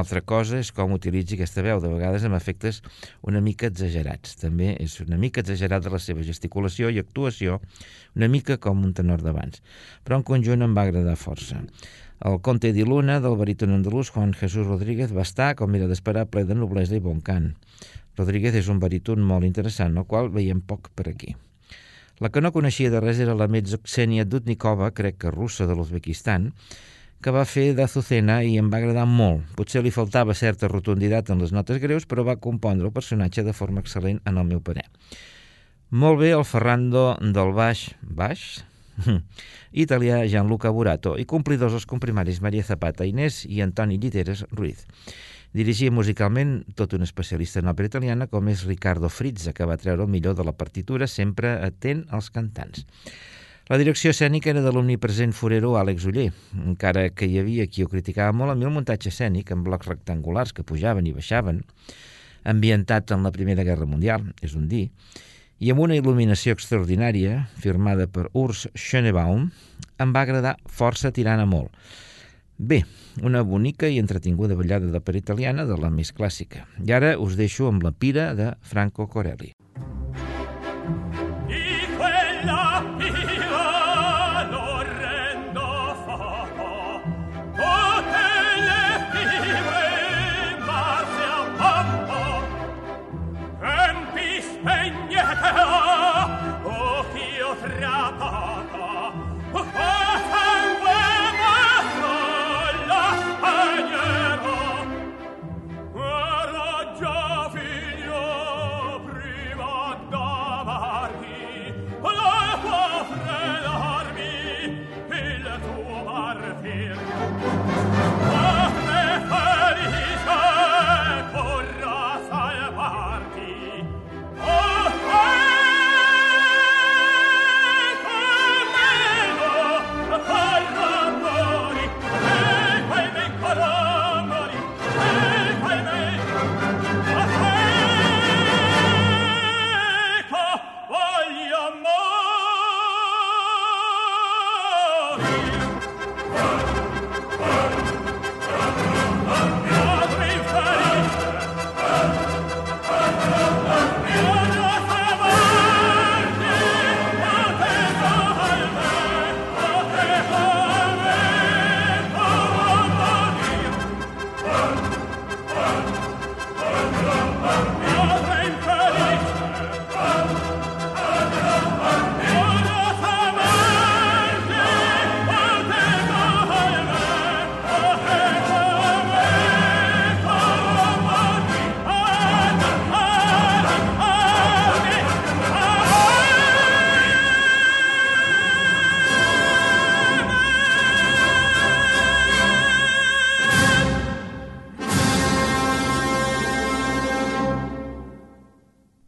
Altra 0.00 0.20
cosa 0.22 0.60
és 0.62 0.68
com 0.76 0.94
utilitzi 0.94 1.34
aquesta 1.34 1.64
veu, 1.66 1.80
de 1.82 1.90
vegades 1.90 2.22
amb 2.28 2.38
efectes 2.38 2.78
una 3.26 3.40
mica 3.42 3.66
exagerats. 3.66 4.36
També 4.38 4.76
és 4.84 4.94
una 5.02 5.18
mica 5.18 5.42
exagerada 5.42 5.90
la 5.90 5.98
seva 5.98 6.22
gesticulació 6.22 6.92
i 6.94 7.02
actuació, 7.02 7.58
una 8.14 8.30
mica 8.30 8.60
com 8.62 8.86
un 8.86 8.94
tenor 8.94 9.26
d'abans. 9.26 9.64
Però 10.06 10.20
en 10.20 10.26
conjunt 10.30 10.62
em 10.62 10.78
va 10.78 10.86
agradar 10.86 11.18
força. 11.18 11.58
El 12.22 12.38
Conte 12.38 12.70
di 12.70 12.86
Luna, 12.86 13.18
del 13.18 13.34
baríton 13.42 13.74
andalús 13.74 14.14
Juan 14.14 14.30
Jesús 14.30 14.70
Rodríguez, 14.70 15.10
va 15.10 15.26
estar, 15.26 15.56
com 15.58 15.74
era 15.74 15.90
d'esperar, 15.90 16.28
ple 16.30 16.46
de 16.46 16.54
noblesa 16.54 16.94
i 16.94 17.02
bon 17.02 17.18
cant. 17.18 17.56
Rodríguez 18.14 18.62
és 18.62 18.70
un 18.70 18.78
baríton 18.78 19.26
molt 19.26 19.42
interessant, 19.42 19.98
el 19.98 20.06
qual 20.06 20.30
veiem 20.30 20.62
poc 20.62 20.94
per 20.94 21.10
aquí. 21.10 21.34
La 22.20 22.28
que 22.28 22.42
no 22.44 22.52
coneixia 22.52 22.90
de 22.92 23.00
res 23.00 23.20
era 23.24 23.32
la 23.32 23.48
Metzoxenia 23.48 24.26
Dudnikova, 24.28 24.90
crec 24.92 25.16
que 25.22 25.32
russa 25.32 25.64
de 25.64 25.76
l'Uzbekistan, 25.76 26.50
que 27.24 27.32
va 27.32 27.46
fer 27.48 27.70
d'Azucena 27.76 28.42
i 28.44 28.58
em 28.60 28.68
va 28.72 28.80
agradar 28.80 29.06
molt. 29.08 29.46
Potser 29.56 29.80
li 29.84 29.92
faltava 29.92 30.36
certa 30.36 30.68
rotunditat 30.68 31.32
en 31.32 31.40
les 31.40 31.52
notes 31.56 31.80
greus, 31.80 32.04
però 32.08 32.24
va 32.28 32.36
compondre 32.36 32.88
el 32.88 32.96
personatge 32.96 33.44
de 33.44 33.56
forma 33.56 33.80
excel·lent 33.80 34.20
en 34.28 34.40
el 34.40 34.48
meu 34.52 34.60
parer. 34.60 34.84
Molt 35.90 36.20
bé 36.20 36.34
el 36.36 36.44
Ferrando 36.44 37.14
del 37.20 37.56
baix, 37.56 37.88
baix? 38.02 38.44
italià 39.72 40.20
Gianluca 40.28 40.70
Burato 40.76 41.14
i 41.16 41.24
complidors 41.24 41.76
els 41.78 41.86
comprimaris 41.88 42.40
Maria 42.44 42.66
Zapata 42.66 43.06
Inés 43.08 43.44
i 43.48 43.62
Antoni 43.64 43.96
Lliteres 43.96 44.44
Ruiz. 44.52 44.84
Dirigia 45.50 45.90
musicalment 45.90 46.60
tot 46.78 46.92
un 46.94 47.02
especialista 47.02 47.58
en 47.58 47.68
òpera 47.72 47.88
italiana 47.90 48.28
com 48.30 48.46
és 48.52 48.60
Riccardo 48.68 49.08
Frizza, 49.10 49.50
que 49.50 49.66
va 49.66 49.78
treure 49.82 50.04
el 50.06 50.10
millor 50.12 50.36
de 50.38 50.44
la 50.46 50.54
partitura, 50.54 51.08
sempre 51.10 51.56
atent 51.66 52.04
als 52.14 52.28
cantants. 52.30 52.84
La 53.70 53.78
direcció 53.78 54.12
escènica 54.14 54.50
era 54.52 54.62
de 54.62 54.70
l'omnipresent 54.70 55.34
forero 55.34 55.72
Àlex 55.78 56.06
Uller, 56.06 56.28
encara 56.54 57.08
que 57.10 57.26
hi 57.26 57.40
havia 57.42 57.66
qui 57.66 57.82
ho 57.82 57.90
criticava 57.90 58.30
molt, 58.34 58.54
a 58.54 58.58
mi 58.58 58.66
el 58.66 58.74
muntatge 58.74 59.10
escènic 59.10 59.50
en 59.50 59.64
blocs 59.66 59.90
rectangulars 59.90 60.54
que 60.54 60.66
pujaven 60.66 61.06
i 61.10 61.14
baixaven, 61.14 61.64
ambientat 62.52 63.10
en 63.10 63.26
la 63.26 63.32
Primera 63.34 63.66
Guerra 63.66 63.90
Mundial, 63.90 64.28
és 64.42 64.54
un 64.58 64.68
dir, 64.70 64.88
i 65.58 65.74
amb 65.74 65.82
una 65.82 65.98
il·luminació 65.98 66.54
extraordinària, 66.54 67.48
firmada 67.58 68.06
per 68.06 68.28
Urs 68.38 68.68
Schönebaum, 68.74 69.50
em 69.98 70.14
va 70.14 70.22
agradar 70.22 70.54
força 70.66 71.10
tirant 71.10 71.42
a 71.42 71.46
molt. 71.46 71.74
Bé, 72.60 72.84
una 73.24 73.40
bonica 73.40 73.88
i 73.88 73.96
entretinguda 73.96 74.52
ballada 74.54 74.90
de 74.92 75.00
per 75.00 75.14
italiana 75.16 75.64
de 75.64 75.78
la 75.80 75.88
més 75.94 76.10
clàssica. 76.12 76.66
I 76.84 76.92
ara 76.92 77.14
us 77.16 77.38
deixo 77.38 77.70
amb 77.70 77.86
la 77.86 77.94
pira 78.04 78.34
de 78.36 78.50
Franco 78.60 79.06
Corelli. 79.08 79.54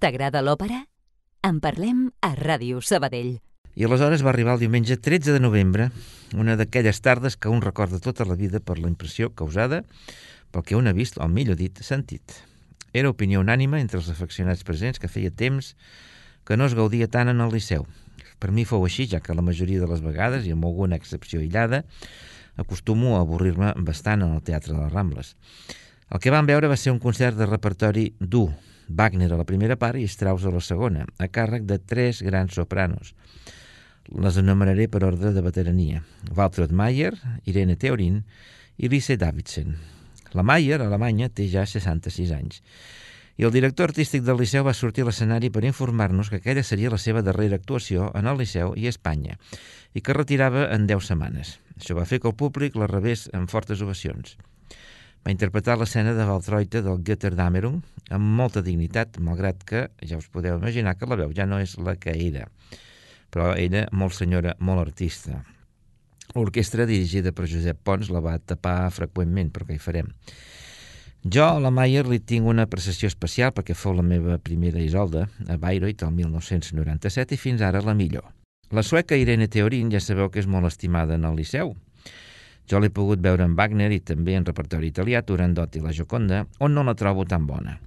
T'agrada 0.02 0.40
l'òpera? 0.42 0.80
En 1.46 1.60
parlem 1.62 2.08
a 2.26 2.32
Ràdio 2.34 2.80
Sabadell. 2.82 3.36
I 3.78 3.84
aleshores 3.86 4.24
va 4.26 4.32
arribar 4.32 4.56
el 4.56 4.62
diumenge 4.64 4.96
13 4.98 5.30
de 5.36 5.38
novembre, 5.38 5.84
una 6.34 6.56
d'aquelles 6.58 6.98
tardes 7.04 7.36
que 7.38 7.52
un 7.52 7.60
recorda 7.62 8.00
tota 8.02 8.26
la 8.26 8.34
vida 8.34 8.58
per 8.58 8.80
la 8.80 8.90
impressió 8.90 9.28
causada 9.30 9.84
pel 10.50 10.64
que 10.66 10.74
un 10.74 10.90
ha 10.90 10.94
vist, 10.96 11.20
o 11.22 11.28
millor 11.30 11.54
dit, 11.60 11.78
sentit. 11.86 12.34
Era 12.90 13.12
opinió 13.14 13.44
unànima 13.44 13.78
entre 13.78 14.00
els 14.00 14.08
afeccionats 14.10 14.66
presents 14.66 14.98
que 14.98 15.12
feia 15.12 15.30
temps 15.30 15.76
que 16.42 16.58
no 16.58 16.66
es 16.66 16.74
gaudia 16.74 17.06
tant 17.06 17.30
en 17.30 17.38
el 17.46 17.54
Liceu. 17.54 17.86
Per 18.42 18.50
mi 18.50 18.66
fou 18.66 18.82
així, 18.82 19.06
ja 19.06 19.22
que 19.22 19.38
la 19.38 19.46
majoria 19.46 19.78
de 19.78 19.92
les 19.92 20.02
vegades, 20.02 20.50
i 20.50 20.56
amb 20.56 20.66
alguna 20.66 20.98
excepció 20.98 21.38
aïllada, 21.38 21.84
acostumo 22.58 23.14
a 23.14 23.22
avorrir-me 23.22 23.70
bastant 23.86 24.26
en 24.26 24.34
el 24.34 24.42
Teatre 24.42 24.74
de 24.74 24.82
les 24.82 24.90
Rambles. 24.90 25.36
El 26.10 26.18
que 26.18 26.34
vam 26.34 26.50
veure 26.50 26.66
va 26.66 26.76
ser 26.76 26.90
un 26.90 26.98
concert 26.98 27.38
de 27.38 27.46
repertori 27.46 28.10
dur, 28.18 28.50
Wagner 28.88 29.30
a 29.32 29.38
la 29.40 29.46
primera 29.48 29.76
part 29.80 30.00
i 30.00 30.08
Strauss 30.08 30.46
a 30.46 30.52
la 30.54 30.62
segona, 30.64 31.06
a 31.18 31.28
càrrec 31.28 31.66
de 31.68 31.78
tres 31.78 32.22
grans 32.22 32.54
sopranos. 32.58 33.14
Les 34.10 34.36
enumeraré 34.40 34.88
per 34.90 35.04
ordre 35.06 35.32
de 35.32 35.42
veterania. 35.44 36.02
Waltraud 36.34 36.72
Mayer, 36.74 37.14
Irene 37.46 37.76
Theorin 37.76 38.22
i 38.76 38.90
Lise 38.90 39.16
Davidson. 39.16 39.76
La 40.32 40.42
Mayer, 40.42 40.80
a 40.80 40.88
Alemanya, 40.88 41.28
té 41.28 41.46
ja 41.48 41.64
66 41.68 42.32
anys. 42.34 42.62
I 43.40 43.46
el 43.48 43.52
director 43.54 43.88
artístic 43.88 44.24
del 44.26 44.38
Liceu 44.42 44.64
va 44.66 44.74
sortir 44.76 45.06
a 45.06 45.08
l'escenari 45.08 45.48
per 45.50 45.64
informar-nos 45.64 46.28
que 46.28 46.42
aquella 46.42 46.64
seria 46.66 46.92
la 46.92 47.00
seva 47.00 47.22
darrera 47.24 47.56
actuació 47.56 48.10
en 48.18 48.28
el 48.28 48.38
Liceu 48.42 48.74
i 48.76 48.88
Espanya 48.90 49.38
i 49.94 50.02
que 50.04 50.16
retirava 50.16 50.68
en 50.74 50.86
10 50.86 51.12
setmanes. 51.12 51.58
Això 51.78 51.96
va 51.96 52.08
fer 52.08 52.20
que 52.20 52.28
el 52.28 52.36
públic 52.36 52.76
la 52.76 52.90
rebés 52.90 53.28
amb 53.32 53.48
fortes 53.50 53.80
ovacions. 53.84 54.36
Va 55.22 55.30
interpretar 55.30 55.78
l'escena 55.78 56.16
de 56.16 56.24
Valtroite 56.26 56.82
del 56.82 57.02
Götterdammerung 57.06 57.82
amb 58.10 58.38
molta 58.38 58.62
dignitat, 58.62 59.20
malgrat 59.22 59.62
que 59.64 59.86
ja 60.02 60.18
us 60.18 60.26
podeu 60.28 60.58
imaginar 60.58 60.96
que 60.98 61.06
la 61.06 61.20
veu 61.20 61.30
ja 61.36 61.46
no 61.46 61.60
és 61.62 61.76
la 61.78 61.94
que 61.96 62.16
era 62.16 62.48
però 63.32 63.54
era 63.56 63.86
molt 63.96 64.14
senyora, 64.14 64.54
molt 64.60 64.82
artista. 64.84 65.40
L'orquestra 66.36 66.84
dirigida 66.88 67.32
per 67.32 67.48
Josep 67.48 67.80
Pons 67.84 68.10
la 68.12 68.20
va 68.24 68.36
tapar 68.38 68.92
freqüentment, 68.92 69.50
però 69.52 69.66
què 69.68 69.76
hi 69.76 69.82
farem? 69.82 70.12
Jo 71.22 71.46
a 71.46 71.60
la 71.62 71.70
Mayer 71.70 72.04
li 72.08 72.18
tinc 72.18 72.48
una 72.50 72.66
apreciació 72.66 73.08
especial 73.08 73.52
perquè 73.54 73.76
fou 73.78 73.94
la 73.94 74.04
meva 74.04 74.38
primera 74.42 74.80
Isolda 74.82 75.28
a 75.48 75.56
Bayreuth 75.56 76.02
el 76.02 76.14
1997 76.18 77.36
i 77.36 77.40
fins 77.40 77.62
ara 77.62 77.82
la 77.84 77.94
millor. 77.94 78.26
La 78.72 78.82
sueca 78.82 79.16
Irene 79.16 79.48
Teorin 79.48 79.92
ja 79.92 80.00
sabeu 80.00 80.32
que 80.32 80.40
és 80.42 80.48
molt 80.48 80.66
estimada 80.66 81.14
en 81.14 81.28
el 81.28 81.36
Liceu. 81.38 81.76
Jo 82.70 82.80
l'he 82.80 82.92
pogut 82.94 83.20
veure 83.22 83.44
en 83.44 83.54
Wagner 83.58 83.90
i 83.92 84.00
també 84.00 84.36
en 84.38 84.46
repertori 84.46 84.92
italià, 84.92 85.22
Turandot 85.26 85.76
i 85.76 85.82
la 85.82 85.92
Joconda, 85.92 86.44
on 86.60 86.74
no 86.74 86.84
la 86.86 86.94
trobo 86.94 87.24
tan 87.28 87.46
bona. 87.46 87.78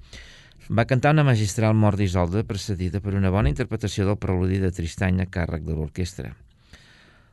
Va 0.69 0.87
cantar 0.89 1.13
una 1.13 1.23
magistral 1.23 1.75
mort 1.77 1.99
d'Isolda 1.99 2.43
precedida 2.43 2.99
per 2.99 3.13
una 3.13 3.29
bona 3.29 3.51
interpretació 3.51 4.07
del 4.07 4.17
preludi 4.17 4.57
de 4.59 4.71
Tristany 4.73 5.21
a 5.21 5.29
càrrec 5.29 5.65
de 5.65 5.75
l'orquestra. 5.77 6.31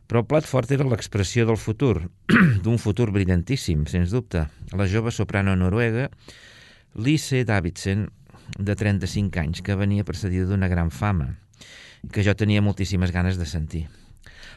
Però 0.06 0.20
el 0.20 0.28
plat 0.28 0.44
fort 0.44 0.70
era 0.74 0.84
l'expressió 0.84 1.46
del 1.48 1.56
futur, 1.56 2.02
d'un 2.64 2.76
futur 2.76 3.08
brillantíssim, 3.14 3.86
sens 3.88 4.12
dubte. 4.12 4.44
La 4.76 4.88
jove 4.88 5.10
soprano 5.10 5.54
noruega 5.56 6.10
Lise 6.94 7.46
Davidsen, 7.48 8.10
de 8.58 8.76
35 8.76 9.40
anys, 9.40 9.62
que 9.64 9.78
venia 9.80 10.04
precedida 10.04 10.44
d'una 10.50 10.68
gran 10.68 10.92
fama, 10.92 11.30
que 12.12 12.24
jo 12.26 12.36
tenia 12.36 12.60
moltíssimes 12.60 13.14
ganes 13.16 13.40
de 13.40 13.48
sentir. 13.48 13.86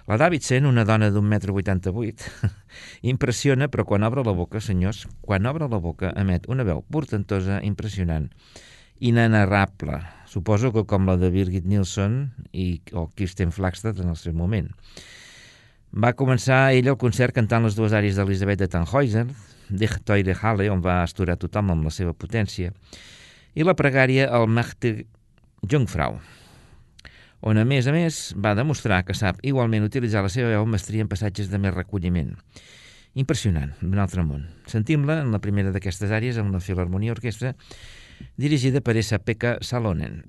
La 0.05 0.19
Davidsen, 0.21 0.67
una 0.69 0.83
dona 0.85 1.07
d'un 1.09 1.25
metro 1.25 1.55
88, 1.57 2.25
impressiona, 3.11 3.65
però 3.73 3.87
quan 3.89 4.05
obre 4.05 4.21
la 4.21 4.35
boca, 4.37 4.61
senyors, 4.61 5.07
quan 5.25 5.49
obre 5.49 5.65
la 5.65 5.79
boca 5.81 6.11
emet 6.21 6.45
una 6.45 6.61
veu 6.67 6.83
portentosa, 6.93 7.57
impressionant, 7.65 8.27
inenarrable. 9.01 10.03
Suposo 10.29 10.69
que 10.75 10.85
com 10.85 11.09
la 11.09 11.17
de 11.17 11.31
Birgit 11.33 11.65
Nilsson 11.65 12.19
i, 12.53 12.83
o 12.93 13.07
Kirsten 13.17 13.49
Flagstad 13.55 13.97
en 14.03 14.13
el 14.13 14.19
seu 14.21 14.37
moment. 14.37 14.69
Va 15.95 16.13
començar 16.13 16.75
ell 16.77 16.91
el 16.91 17.01
concert 17.01 17.33
cantant 17.33 17.65
les 17.65 17.73
dues 17.73 17.95
àrees 17.97 18.21
d'Elisabeth 18.21 18.61
de 18.61 18.69
Tannhäuser, 18.69 19.25
de 19.73 19.89
Teure 20.05 20.37
Halle, 20.37 20.69
on 20.69 20.85
va 20.85 21.01
asturar 21.01 21.39
tothom 21.41 21.73
amb 21.73 21.89
la 21.89 21.97
seva 21.97 22.13
potència, 22.13 22.77
i 23.57 23.65
la 23.65 23.73
pregària 23.73 24.29
al 24.29 24.45
Machte 24.45 24.99
Jungfrau, 25.65 26.19
on 27.45 27.61
a 27.61 27.65
més 27.65 27.85
a 27.85 27.93
més 27.93 28.19
va 28.41 28.55
demostrar 28.57 29.03
que 29.05 29.13
sap 29.13 29.37
igualment 29.45 29.85
utilitzar 29.85 30.23
la 30.25 30.31
seva 30.33 30.49
veu 30.55 30.65
mestria 30.65 31.05
en 31.05 31.11
passatges 31.11 31.51
de 31.51 31.59
més 31.61 31.75
recolliment. 31.75 32.33
Impressionant, 33.15 33.75
d'un 33.81 34.01
altre 34.01 34.25
món. 34.27 34.47
Sentim-la 34.67 35.21
en 35.21 35.29
la 35.31 35.39
primera 35.43 35.71
d'aquestes 35.71 36.11
àrees 36.11 36.39
amb 36.41 36.57
la 36.57 36.63
Filharmonia 36.63 37.13
Orquestra 37.13 37.53
dirigida 38.35 38.81
per 38.81 38.97
S.P.K. 38.97 39.59
Salonen. 39.61 40.23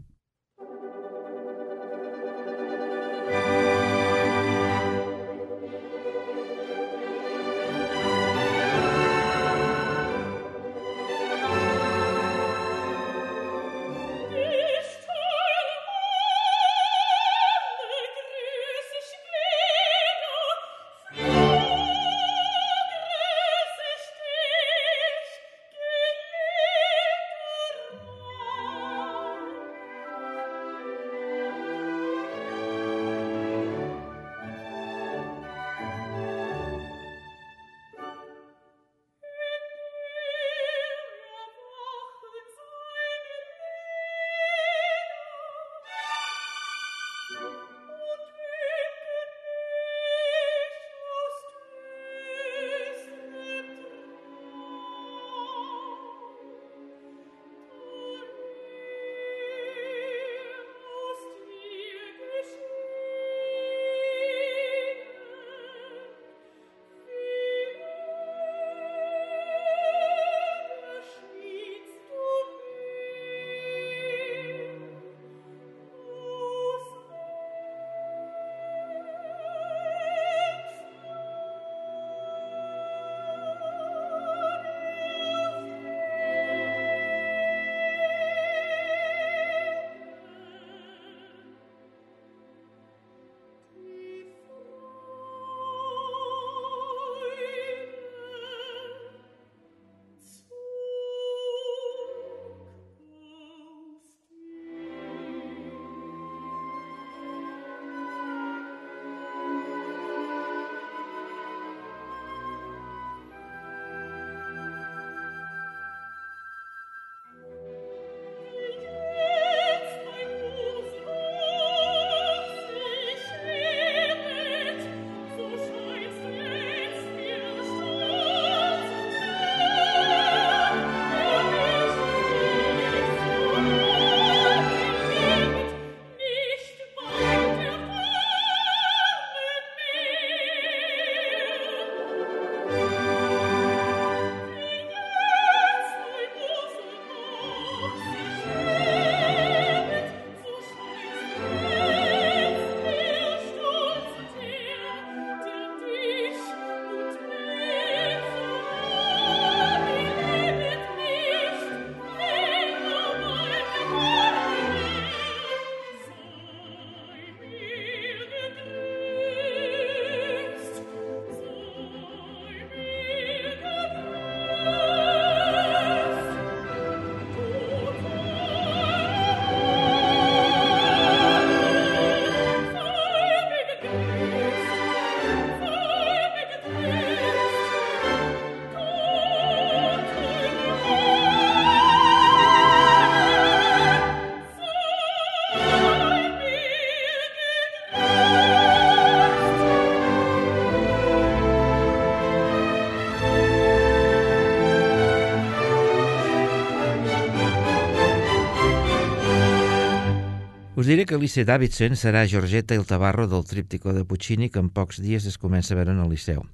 Us 210.87 210.93
diré 210.93 211.03
que 211.03 211.16
l'Ice 211.18 211.43
Davidson 211.43 211.97
serà 211.99 212.20
Giorgetta 212.30 212.76
il 212.78 212.84
Tabarro 212.87 213.24
del 213.26 213.43
tríptico 213.43 213.91
de 213.93 214.05
Puccini 214.07 214.47
que 214.55 214.61
en 214.62 214.68
pocs 214.70 215.01
dies 215.03 215.24
es 215.26 215.34
comença 215.34 215.74
a 215.74 215.78
veure 215.80 215.91
en 215.91 215.99
el 215.99 216.12
Liceu. 216.14 216.45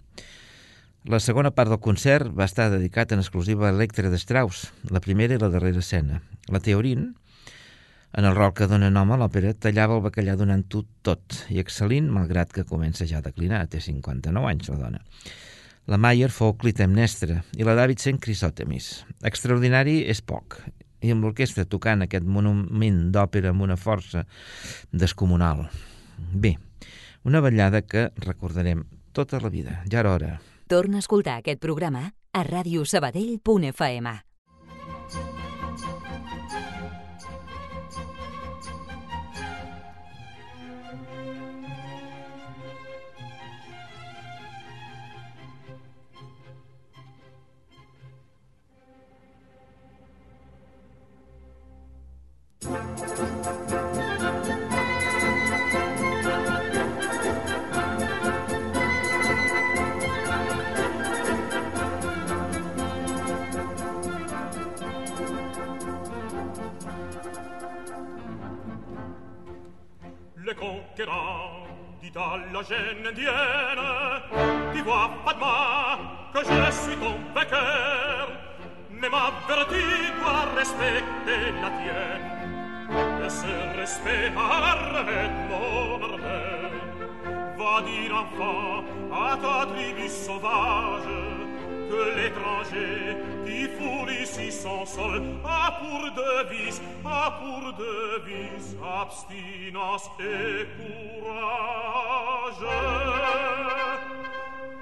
La 1.05 1.19
segona 1.21 1.51
part 1.53 1.69
del 1.69 1.83
concert 1.85 2.31
va 2.33 2.47
estar 2.49 2.71
dedicat 2.73 3.13
en 3.13 3.21
exclusiva 3.21 3.67
a 3.69 3.75
Electra 3.75 4.09
de 4.09 4.17
Strauss, 4.17 4.71
la 4.89 5.03
primera 5.05 5.37
i 5.37 5.43
la 5.43 5.51
darrera 5.53 5.85
escena. 5.85 6.23
La 6.49 6.63
Teorin, 6.65 7.11
en 8.17 8.25
el 8.25 8.33
rol 8.39 8.55
que 8.57 8.71
dona 8.73 8.89
nom 8.89 9.13
a 9.13 9.19
l'òpera, 9.21 9.53
tallava 9.53 9.99
el 10.01 10.07
bacallà 10.09 10.39
donant-ho 10.41 10.81
tot 11.05 11.43
i 11.53 11.61
excel·lint, 11.61 12.09
malgrat 12.09 12.57
que 12.57 12.65
comença 12.65 13.05
ja 13.05 13.21
a 13.21 13.27
declinar, 13.29 13.67
té 13.69 13.85
59 13.85 14.49
anys 14.49 14.73
la 14.73 14.79
dona. 14.87 15.03
La 15.93 16.01
Mayer 16.01 16.33
fou 16.33 16.57
Clitemnestra 16.57 17.43
i 17.53 17.69
la 17.69 17.77
Davidson 17.77 18.17
Crisòtemis. 18.17 18.95
Extraordinari 19.29 20.07
és 20.09 20.25
poc, 20.25 20.57
i 21.03 21.13
amb 21.13 21.27
l'orquestra 21.27 21.67
tocant 21.69 22.07
aquest 22.07 22.27
monument 22.27 23.05
d'òpera 23.15 23.53
amb 23.53 23.67
una 23.67 23.77
força 23.77 24.25
descomunal. 24.91 25.67
Bé, 26.33 26.57
una 27.25 27.43
ballada 27.43 27.83
que 27.83 28.11
recordarem 28.23 28.87
tota 29.13 29.41
la 29.43 29.51
vida. 29.51 29.83
Ja 29.91 30.01
era 30.01 30.15
hora. 30.15 30.41
Torna 30.69 30.99
a 30.99 31.05
escoltar 31.05 31.39
aquest 31.43 31.61
programa 31.61 32.13
a 32.33 32.43
radiosabadell.fm. 32.43 34.32
la 72.53 72.63
gêne 72.63 73.07
indienne 73.07 73.89
Tu 74.75 74.83
vois, 74.83 75.11
Padma, 75.25 75.99
que 76.33 76.41
je 76.41 76.73
suis 76.73 76.97
ton 76.97 77.17
vainqueur. 77.35 78.29
Mais 78.91 79.09
ma 79.09 79.33
vertu 79.49 79.85
doit 80.19 80.47
respecter 80.57 81.43
la 81.63 81.71
tienne. 81.79 82.33
Et 83.25 83.31
ce 83.41 83.79
respect 83.79 84.33
arrête 84.37 85.39
mon 85.49 86.03
ardeur 86.11 86.71
Va 87.59 87.83
dire 87.83 88.15
enfin 88.23 88.85
à 89.13 89.37
ta 89.37 89.67
tribu 89.73 90.09
sauvage 90.09 91.42
L'étranger 91.93 93.17
qui 93.45 93.69
foule 93.77 94.11
ici 94.23 94.51
son 94.51 94.87
sol. 94.87 95.23
A 95.45 95.79
pour 95.79 96.03
devise, 96.13 96.81
a 97.05 97.31
pour 97.39 97.73
devise 97.75 98.77
Abstinence 98.83 100.11
et 100.19 100.67
courage. 100.77 102.65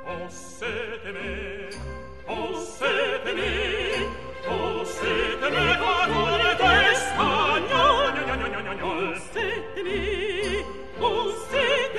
On 0.06 0.28
s'est 0.28 1.00
aimé, 1.08 1.70
on 2.28 2.54
s'est 2.54 3.20
aimé 3.26 4.06
On 4.48 4.84
s'est 4.84 5.32
aimé 5.46 5.66
quand 5.82 6.08
on 6.14 6.36
était 6.52 6.92
espagnol. 6.92 8.14
On 8.82 9.14
s'est 9.32 9.62
aimé, 9.80 10.64
on 11.00 11.28
s'est 11.50 11.58
aimé 11.58 11.89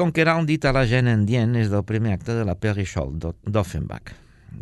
Le 0.00 0.04
Conquerant 0.06 0.46
dit 0.48 0.64
a 0.64 0.70
la 0.72 0.86
gent 0.88 1.10
indien 1.12 1.50
és 1.60 1.68
del 1.68 1.82
primer 1.84 2.14
acte 2.16 2.32
de 2.32 2.40
la 2.48 2.54
Perichol 2.56 3.10
d'Offenbach. 3.20 4.14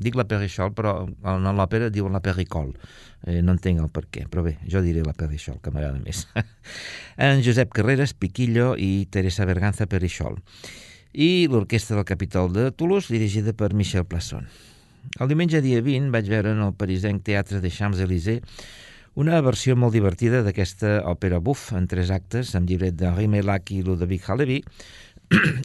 Dic 0.03 0.17
la 0.19 0.25
Perichol, 0.27 0.73
però 0.75 1.05
en 1.07 1.47
l'òpera 1.55 1.93
diuen 1.95 2.17
la 2.17 2.21
Pericol. 2.25 2.73
Eh, 3.23 3.37
no 3.47 3.55
entenc 3.55 3.79
el 3.79 3.87
per 3.95 4.03
què, 4.11 4.25
però 4.27 4.43
bé, 4.43 4.57
jo 4.67 4.83
diré 4.83 5.05
la 5.07 5.15
Perichol, 5.15 5.61
que 5.63 5.71
m'agrada 5.71 6.03
més. 6.03 6.25
en 7.29 7.45
Josep 7.47 7.71
Carreras, 7.71 8.17
Piquillo 8.19 8.73
i 8.75 9.07
Teresa 9.15 9.47
Berganza 9.47 9.87
Perichol. 9.87 10.41
I 11.15 11.47
l'Orquestra 11.47 12.01
del 12.01 12.09
Capitol 12.11 12.51
de 12.59 12.73
Toulouse, 12.73 13.15
dirigida 13.15 13.55
per 13.55 13.71
Michel 13.79 14.11
Plasson. 14.11 14.51
El 15.23 15.31
diumenge 15.31 15.63
dia 15.63 15.87
20 15.87 16.11
vaig 16.19 16.35
veure 16.35 16.57
en 16.59 16.67
el 16.67 16.75
parisenc 16.75 17.23
Teatre 17.31 17.63
de 17.63 17.71
Champs-Élysées 17.71 18.43
una 19.19 19.41
versió 19.43 19.75
molt 19.75 19.97
divertida 19.97 20.45
d'aquesta 20.47 21.01
òpera 21.11 21.41
buf 21.43 21.73
en 21.75 21.89
tres 21.91 22.13
actes 22.15 22.53
amb 22.55 22.69
llibret 22.71 22.95
d'Henri 22.95 23.27
Melac 23.27 23.73
i 23.75 23.81
Ludovic 23.83 24.29
Halevi 24.31 24.61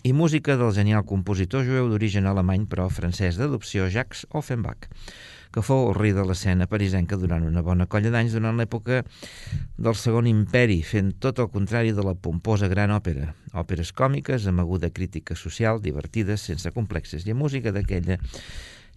i 0.04 0.12
música 0.12 0.58
del 0.60 0.74
genial 0.76 1.06
compositor 1.08 1.64
jueu 1.64 1.88
d'origen 1.88 2.26
alemany 2.28 2.66
però 2.68 2.90
francès 2.92 3.38
d'adopció 3.40 3.88
Jacques 3.88 4.26
Offenbach, 4.36 4.90
que 5.56 5.64
fou 5.64 5.88
el 5.88 5.96
rei 5.96 6.12
de 6.18 6.26
l'escena 6.28 6.68
parisenca 6.68 7.16
durant 7.22 7.46
una 7.48 7.64
bona 7.64 7.88
colla 7.88 8.12
d'anys 8.12 8.36
durant 8.36 8.60
l'època 8.60 9.04
del 9.78 9.96
segon 9.96 10.28
imperi, 10.28 10.82
fent 10.84 11.14
tot 11.24 11.40
el 11.40 11.52
contrari 11.54 11.96
de 11.96 12.04
la 12.04 12.16
pomposa 12.16 12.68
gran 12.68 12.92
òpera. 12.92 13.32
Òperes 13.54 13.94
còmiques, 13.96 14.50
amb 14.52 14.66
aguda 14.66 14.92
crítica 14.92 15.38
social, 15.40 15.80
divertides, 15.80 16.50
sense 16.50 16.74
complexes, 16.76 17.24
i 17.24 17.38
música 17.38 17.72
d'aquella 17.72 18.20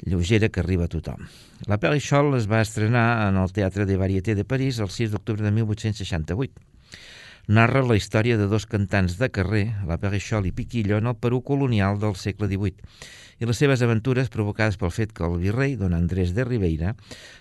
lleugera 0.02 0.48
que 0.48 0.60
arriba 0.60 0.90
a 0.90 0.92
tothom. 0.92 1.28
La 1.70 1.78
Perichol 1.78 2.34
es 2.36 2.50
va 2.50 2.64
estrenar 2.64 3.28
en 3.28 3.38
el 3.40 3.52
Teatre 3.52 3.86
de 3.86 3.96
Varieté 3.96 4.34
de 4.34 4.44
París 4.44 4.80
el 4.82 4.90
6 4.90 5.14
d'octubre 5.14 5.46
de 5.46 5.54
1868. 5.54 6.65
Narra 7.46 7.84
la 7.86 7.94
història 7.94 8.34
de 8.34 8.48
dos 8.50 8.64
cantants 8.66 9.20
de 9.20 9.28
carrer, 9.30 9.68
la 9.86 10.00
Perichol 10.02 10.48
i 10.48 10.50
Piquillo, 10.50 10.96
en 10.98 11.06
el 11.06 11.14
Perú 11.14 11.44
colonial 11.46 12.00
del 12.02 12.16
segle 12.18 12.48
XVIII, 12.50 12.98
i 13.38 13.46
les 13.46 13.60
seves 13.62 13.84
aventures 13.86 14.32
provocades 14.34 14.74
pel 14.80 14.90
fet 14.90 15.12
que 15.14 15.22
el 15.22 15.36
virrei, 15.38 15.76
don 15.78 15.94
Andrés 15.94 16.32
de 16.34 16.42
Ribeira, 16.42 16.96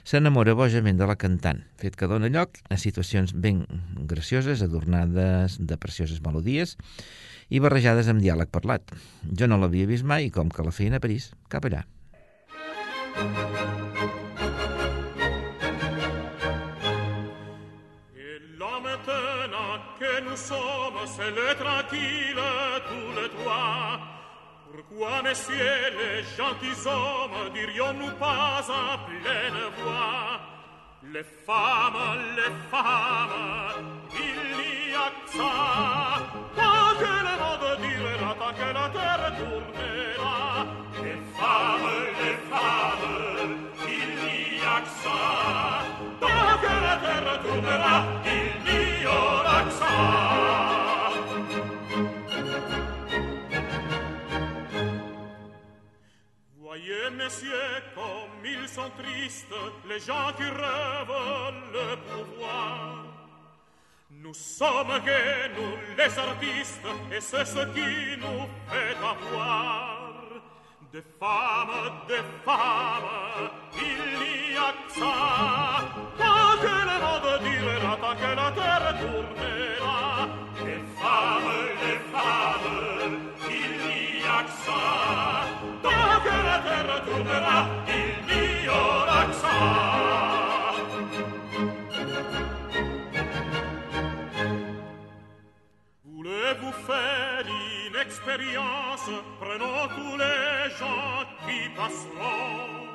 s'enamora 0.06 0.54
bojament 0.54 1.02
de 1.02 1.08
la 1.10 1.16
cantant, 1.18 1.64
fet 1.82 1.98
que 1.98 2.10
dona 2.12 2.30
lloc 2.30 2.62
a 2.70 2.78
situacions 2.78 3.34
ben 3.34 3.64
gracioses, 4.06 4.62
adornades 4.62 5.58
de 5.58 5.80
precioses 5.82 6.22
melodies 6.22 6.76
i 7.50 7.64
barrejades 7.64 8.06
amb 8.12 8.22
diàleg 8.22 8.54
parlat. 8.54 8.94
Jo 9.26 9.50
no 9.50 9.58
l'havia 9.58 9.90
vist 9.90 10.06
mai 10.06 10.30
com 10.30 10.54
que 10.54 10.68
la 10.70 10.76
feien 10.76 11.00
a 11.00 11.02
París, 11.02 11.32
cap 11.50 11.66
allà. 11.66 11.82
Et 13.16 13.85
nous 20.36 20.42
sommes 20.42 21.08
seuls 21.16 21.44
et 21.52 21.56
tranquilles 21.56 22.44
tous 22.90 23.22
les 23.22 23.30
trois, 23.30 24.00
Pourquoi, 24.70 25.22
messieurs 25.24 25.56
les 26.00 26.24
gentilshommes, 26.36 27.54
dirions-nous 27.54 28.12
pas 28.20 28.60
à 28.68 28.98
pleine 29.08 29.62
voix 29.80 30.42
Les 31.14 31.24
femmes, 31.46 32.20
les 32.36 32.54
femmes, 32.70 33.86
il 34.12 34.40
n'y 34.58 34.94
a 34.94 35.10
que 35.16 35.38
ça. 35.38 35.54
Tant 36.60 36.92
que 37.02 37.14
le 37.28 37.36
monde 37.44 37.70
durera, 37.86 38.36
tant 38.42 38.54
que 38.60 38.70
la 38.78 38.88
terre 38.96 39.32
tournera. 39.40 40.66
Les 41.02 41.20
femmes, 41.38 41.92
les 42.22 42.38
femmes, 42.52 43.08
il 43.88 44.10
n'y 44.26 44.66
a 44.66 44.82
que 44.82 44.94
ça. 45.04 45.22
Tant 46.20 46.54
que 46.64 46.74
la 46.88 46.96
terre 47.06 47.42
tournera, 47.44 47.96
il 48.26 48.54
n'y 48.66 48.66
aura 48.66 48.66
que 48.66 48.80
ça 48.80 48.85
Voyez, 56.60 57.10
messieurs, 57.12 57.84
comme 57.94 58.46
ils 58.46 58.68
sont 58.68 58.90
tristes, 58.98 59.48
les 59.88 60.00
gens 60.00 60.34
qui 60.38 60.44
rêvent 60.44 61.54
le 61.74 61.96
pouvoir. 62.10 63.06
Nous 64.10 64.34
sommes 64.34 65.00
gays, 65.06 65.52
nous 65.56 65.78
les 65.98 66.20
artistes, 66.20 66.88
et 67.12 67.22
c'est 67.22 67.46
ce 67.46 67.66
qui 67.74 68.18
nous 68.20 68.48
fait 68.68 68.98
avoir. 68.98 70.14
Des 70.92 71.04
femmes, 71.20 71.92
des 72.08 72.24
femmes, 72.44 73.50
il 73.78 74.20
n'y 74.20 74.58
a 74.58 74.74
que 74.88 75.00
ça. 75.00 75.55
Expérience 98.26 99.10
Prenons 99.40 99.88
tous 99.96 100.18
les 100.18 100.70
gens 100.80 101.26
qui 101.46 101.70
passeront. 101.76 102.86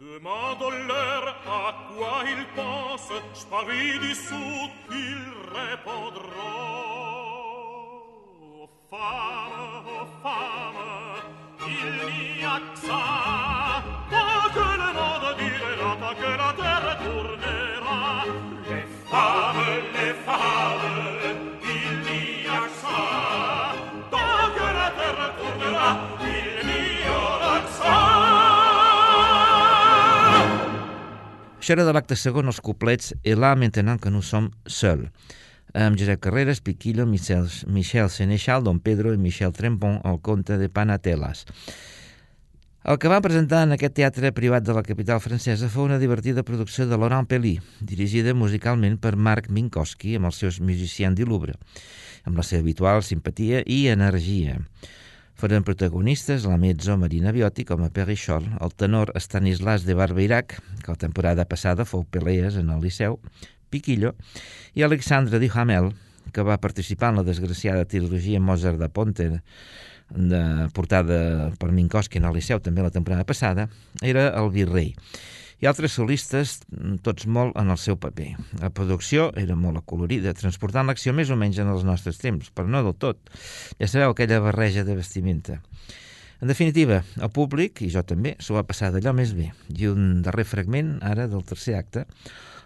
Demandons-leur 0.00 1.36
à 1.46 1.74
quoi 1.88 2.22
ils 2.24 2.46
pensent. 2.56 3.12
Je 3.34 3.46
parie 3.46 3.98
du 3.98 4.14
sou 4.14 4.70
qu'ils 4.88 5.32
répondront. 5.52 6.22
Aux 8.62 8.70
femmes, 8.90 9.84
aux 10.00 10.08
il 11.66 12.38
n'y 12.38 12.44
a 12.44 12.60
que 12.60 12.78
ça. 12.78 13.82
Tant 14.10 14.48
que 14.54 14.68
le 14.82 14.90
monde 14.98 15.28
durera, 15.38 15.96
tant 16.00 16.14
que 16.14 16.30
la 16.42 16.52
terre 16.60 16.98
tournera. 17.04 18.24
Les 18.70 18.86
femmes, 19.10 19.57
Això 31.68 31.74
era 31.76 31.84
de 31.84 31.92
l'acte 31.92 32.16
segon, 32.16 32.46
els 32.48 32.62
couplets 32.64 33.10
«Et 33.28 33.34
là, 33.36 33.50
maintenant 33.52 33.98
que 34.00 34.08
nous 34.08 34.24
sommes 34.24 34.54
seuls», 34.64 35.10
amb 35.76 35.98
Josep 36.00 36.22
Carreras, 36.24 36.62
Piquillo, 36.64 37.04
Michel, 37.04 37.44
Michel 37.68 38.08
Senechal, 38.08 38.62
Don 38.64 38.78
Pedro 38.80 39.12
i 39.12 39.18
Michel 39.20 39.52
Trempon, 39.52 39.98
el 40.08 40.16
conte 40.24 40.56
de 40.56 40.70
Panatelas. 40.72 41.44
El 42.88 42.96
que 42.96 43.12
va 43.12 43.20
presentar 43.20 43.66
en 43.66 43.76
aquest 43.76 43.98
teatre 43.98 44.32
privat 44.32 44.64
de 44.64 44.78
la 44.78 44.86
capital 44.86 45.20
francesa 45.20 45.68
fou 45.68 45.84
una 45.84 46.00
divertida 46.00 46.40
producció 46.40 46.88
de 46.88 46.96
Laurent 46.96 47.28
Pelly, 47.28 47.58
dirigida 47.84 48.32
musicalment 48.32 48.96
per 48.96 49.18
Marc 49.28 49.52
Minkowski 49.52 50.16
amb 50.16 50.30
els 50.30 50.40
seus 50.40 50.62
musicians 50.64 51.20
du 51.20 51.28
Louvre, 51.28 51.58
amb 52.24 52.40
la 52.40 52.48
seva 52.48 52.64
habitual 52.64 53.04
simpatia 53.04 53.60
i 53.68 53.90
energia. 53.92 54.56
Foren 55.38 55.62
protagonistes 55.62 56.44
la 56.50 56.56
mezzo 56.58 56.96
Marina 56.98 57.30
Bioti 57.30 57.62
com 57.62 57.84
a 57.86 57.92
Perichol, 57.94 58.48
el 58.58 58.72
tenor 58.74 59.12
Stanislas 59.22 59.84
de 59.86 59.94
Barbeirac, 59.94 60.56
que 60.82 60.90
la 60.90 60.98
temporada 60.98 61.44
passada 61.46 61.86
fou 61.86 62.02
Pelees 62.02 62.56
en 62.58 62.72
el 62.74 62.82
Liceu, 62.82 63.20
Piquillo, 63.70 64.16
i 64.74 64.82
Alexandre 64.82 65.38
Duhamel, 65.38 65.92
que 66.34 66.42
va 66.42 66.58
participar 66.58 67.12
en 67.12 67.20
la 67.20 67.26
desgraciada 67.30 67.86
trilogia 67.86 68.42
Mozart 68.42 68.82
de 68.82 68.90
Ponte, 68.90 69.28
de, 70.10 70.42
portada 70.74 71.52
per 71.54 71.70
Minkowski 71.70 72.18
en 72.18 72.26
el 72.26 72.34
Liceu 72.34 72.58
també 72.58 72.82
la 72.82 72.90
temporada 72.90 73.22
passada, 73.22 73.70
era 74.02 74.32
el 74.42 74.50
virrei 74.50 74.96
i 75.58 75.66
altres 75.66 75.96
solistes, 75.98 76.58
tots 77.02 77.26
molt 77.26 77.56
en 77.58 77.72
el 77.72 77.78
seu 77.82 77.98
paper. 78.00 78.30
La 78.62 78.70
producció 78.74 79.28
era 79.38 79.56
molt 79.58 79.80
acolorida, 79.80 80.34
transportant 80.38 80.86
l'acció 80.90 81.14
més 81.16 81.32
o 81.34 81.38
menys 81.38 81.58
en 81.62 81.70
els 81.72 81.86
nostres 81.86 82.20
temps, 82.22 82.52
però 82.54 82.70
no 82.70 82.84
del 82.86 82.94
tot. 82.98 83.32
Ja 83.80 83.90
sabeu, 83.90 84.14
aquella 84.14 84.42
barreja 84.44 84.86
de 84.86 84.98
vestimenta. 84.98 85.58
En 86.38 86.46
definitiva, 86.46 87.00
el 87.18 87.32
públic, 87.34 87.82
i 87.82 87.90
jo 87.90 88.04
també, 88.06 88.36
s'ho 88.38 88.54
va 88.54 88.66
passar 88.66 88.92
d'allò 88.94 89.10
més 89.16 89.34
bé. 89.34 89.50
I 89.74 89.90
un 89.90 90.20
darrer 90.22 90.46
fragment, 90.46 91.00
ara, 91.02 91.26
del 91.26 91.42
tercer 91.46 91.74
acte, 91.80 92.06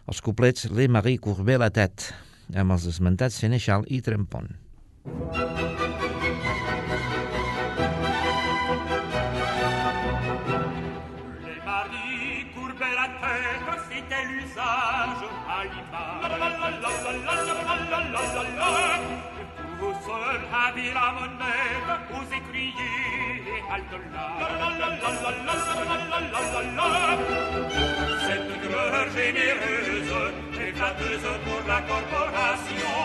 els 0.05 0.21
couplets 0.21 0.69
Le 0.69 0.91
Marie 0.93 1.23
Courbet 1.23 1.63
la 1.63 1.71
tête, 1.73 2.13
amb 2.53 2.77
els 2.77 2.85
esmentats 2.91 3.41
Senechal 3.41 3.89
i 3.89 4.03
Trempon. 4.05 4.53
Les 5.07 5.92
Cette 23.73 23.89
greur 28.69 29.07
généreuse 29.17 30.13
et 30.61 30.73
pour 30.73 31.63
la 31.67 31.81
corporation, 31.81 32.99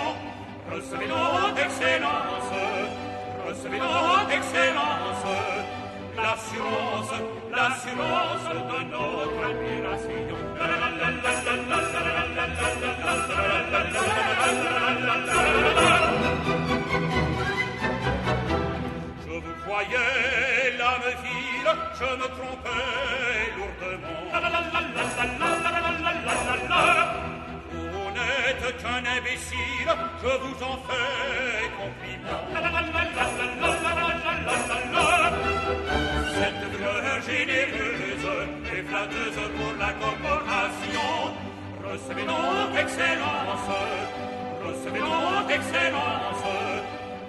recevez 0.70 1.08
notre 1.08 1.60
excellence, 1.64 2.52
recevez 3.48 3.80
notre 3.80 4.30
excellence, 4.30 5.24
l'assurance, 6.18 7.14
l'assurance 7.50 8.48
de 8.52 8.80
notre 8.92 9.40
admiration. 9.50 10.28
Je 19.24 19.34
vous 19.34 19.56
croyais 19.66 20.27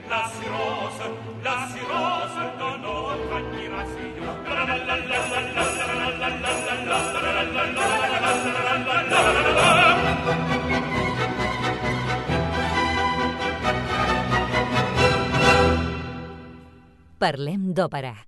l'assurance, 0.08 1.00
l'assurance 1.44 2.36
de 2.58 2.82
notre 2.82 3.36
admiration. 3.36 4.17
Parlem 17.18 17.72
d'òpera. 17.74 18.27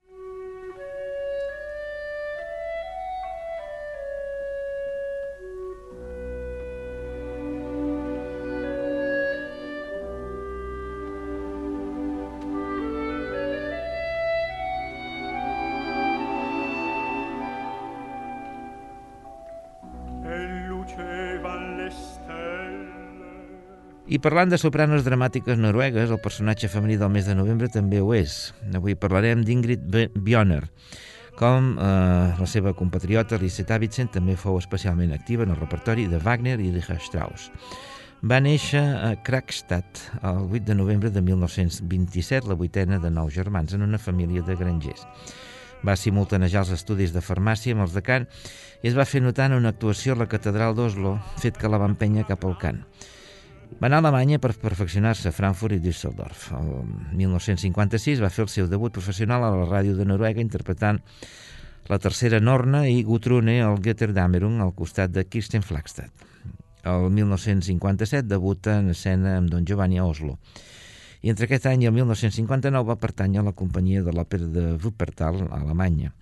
I 24.11 24.19
parlant 24.19 24.51
de 24.51 24.59
sopranos 24.59 25.05
dramàtiques 25.07 25.55
noruegues, 25.63 26.11
el 26.11 26.19
personatge 26.19 26.67
femení 26.67 26.97
del 26.99 27.13
mes 27.15 27.29
de 27.31 27.37
novembre 27.39 27.69
també 27.71 28.01
ho 28.03 28.09
és. 28.11 28.49
Avui 28.75 28.97
parlarem 28.99 29.45
d'Ingrid 29.47 29.85
Björner, 30.17 30.65
com 31.39 31.69
eh, 31.79 32.33
la 32.35 32.49
seva 32.51 32.73
compatriota 32.75 33.39
Lise 33.39 33.63
Davidsen 33.69 34.11
també 34.11 34.35
fou 34.35 34.59
especialment 34.59 35.15
activa 35.15 35.47
en 35.47 35.53
el 35.55 35.61
repertori 35.61 36.09
de 36.11 36.19
Wagner 36.25 36.57
i 36.59 36.73
Richard 36.75 37.05
Strauss. 37.07 37.53
Va 38.27 38.41
néixer 38.43 38.83
a 38.83 39.13
Krakstad 39.23 40.03
el 40.19 40.43
8 40.49 40.65
de 40.73 40.79
novembre 40.81 41.15
de 41.15 41.23
1927, 41.23 42.51
la 42.51 42.59
vuitena 42.59 42.99
de 42.99 43.15
nou 43.15 43.31
germans, 43.31 43.79
en 43.79 43.87
una 43.87 44.03
família 44.03 44.43
de 44.43 44.59
grangers. 44.59 45.07
Va 45.87 45.95
simultanejar 45.95 46.65
els 46.67 46.75
estudis 46.81 47.15
de 47.15 47.23
farmàcia 47.23 47.79
amb 47.79 47.87
els 47.87 47.95
de 47.95 48.03
cant 48.03 48.27
i 48.83 48.91
es 48.91 48.99
va 48.99 49.07
fer 49.07 49.23
notar 49.23 49.53
en 49.53 49.61
una 49.63 49.71
actuació 49.71 50.19
a 50.19 50.23
la 50.25 50.29
catedral 50.35 50.75
d'Oslo, 50.75 51.15
fet 51.39 51.63
que 51.63 51.71
la 51.71 51.79
va 51.79 51.93
empènyer 51.95 52.27
cap 52.27 52.43
al 52.43 52.59
cant. 52.59 52.83
Va 53.79 53.87
anar 53.87 54.01
a 54.01 54.03
Alemanya 54.03 54.41
per 54.43 54.51
perfeccionar-se 54.59 55.31
a 55.31 55.35
Frankfurt 55.37 55.77
i 55.77 55.83
Düsseldorf. 55.85 56.49
El 56.59 56.73
1956 57.21 58.23
va 58.25 58.33
fer 58.35 58.45
el 58.47 58.51
seu 58.53 58.66
debut 58.68 58.93
professional 58.93 59.45
a 59.47 59.53
la 59.55 59.68
ràdio 59.68 59.95
de 59.97 60.09
Noruega 60.09 60.43
interpretant 60.43 60.99
la 61.91 61.99
tercera 61.99 62.41
Norna 62.41 62.85
i 62.89 63.03
Gutrune 63.03 63.61
al 63.62 63.81
Götterdammerung 63.83 64.61
al 64.61 64.75
costat 64.75 65.14
de 65.14 65.25
Kirsten 65.27 65.62
Flagstad. 65.62 66.11
El 66.85 67.11
1957 67.11 68.29
debuta 68.29 68.79
en 68.81 68.91
escena 68.91 69.37
amb 69.39 69.51
Don 69.51 69.66
Giovanni 69.66 69.99
a 69.99 70.07
Oslo. 70.07 70.39
I 71.23 71.33
entre 71.33 71.45
aquest 71.49 71.66
any 71.68 71.85
i 71.85 71.91
el 71.91 71.97
1959 71.97 72.89
va 72.89 73.01
pertànyer 73.01 73.43
a 73.43 73.49
la 73.51 73.57
companyia 73.57 74.05
de 74.05 74.14
l'òpera 74.16 74.49
de 74.49 74.66
Wuppertal, 74.81 75.43
a 75.51 75.61
Alemanya. 75.61 76.14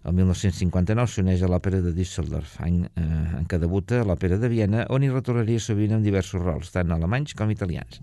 El 0.00 0.14
1959 0.16 1.12
s'uneix 1.12 1.42
a 1.44 1.48
l'òpera 1.52 1.82
de 1.84 1.90
Düsseldorf, 1.92 2.54
any 2.64 2.78
eh, 2.88 3.02
en 3.36 3.44
què 3.48 3.58
debuta 3.60 3.98
a 4.00 4.06
l'òpera 4.08 4.38
de 4.40 4.48
Viena, 4.48 4.86
on 4.88 5.04
hi 5.04 5.10
retornaria 5.12 5.60
sovint 5.60 5.92
amb 5.92 6.06
diversos 6.06 6.40
rols, 6.40 6.70
tant 6.72 6.94
alemanys 6.94 7.36
com 7.36 7.52
italians. 7.52 8.00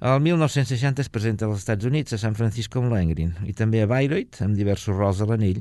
El 0.00 0.22
1960 0.24 1.02
es 1.04 1.10
presenta 1.12 1.44
als 1.44 1.60
Estats 1.60 1.84
Units, 1.84 2.14
a 2.16 2.20
San 2.22 2.38
Francisco 2.38 2.80
amb 2.80 2.94
Lohengrin, 2.94 3.34
i 3.44 3.52
també 3.52 3.82
a 3.84 3.88
Bayreuth, 3.90 4.40
amb 4.46 4.56
diversos 4.56 4.96
rols 4.96 5.20
a 5.20 5.28
l'anell, 5.28 5.60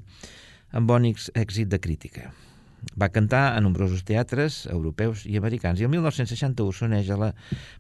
amb 0.72 0.88
bon 0.88 1.10
èxit 1.10 1.74
de 1.74 1.82
crítica. 1.84 2.32
Va 2.96 3.10
cantar 3.12 3.50
a 3.52 3.60
nombrosos 3.60 4.06
teatres 4.08 4.62
europeus 4.72 5.26
i 5.28 5.36
americans 5.36 5.82
i 5.82 5.88
el 5.90 5.92
1961 5.92 6.78
s'uneix 6.78 7.10
a 7.12 7.20
la 7.20 7.34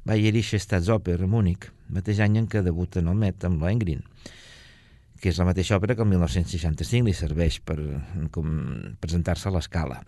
Bayerische 0.10 0.60
Staatsoper 0.60 1.22
a 1.22 1.32
Múnich, 1.32 1.70
mateix 1.96 2.20
any 2.26 2.42
en 2.42 2.52
què 2.52 2.66
debuta 2.66 3.00
en 3.00 3.14
el 3.14 3.22
Met 3.24 3.48
amb 3.48 3.64
Lohengrin 3.64 4.04
que 5.22 5.32
és 5.32 5.40
la 5.42 5.48
mateixa 5.48 5.78
òpera 5.78 5.96
que 5.98 6.04
el 6.06 6.12
1965 6.12 7.08
li 7.08 7.14
serveix 7.18 7.60
per 7.66 7.78
presentar-se 9.02 9.50
a 9.50 9.54
l'escala. 9.56 10.02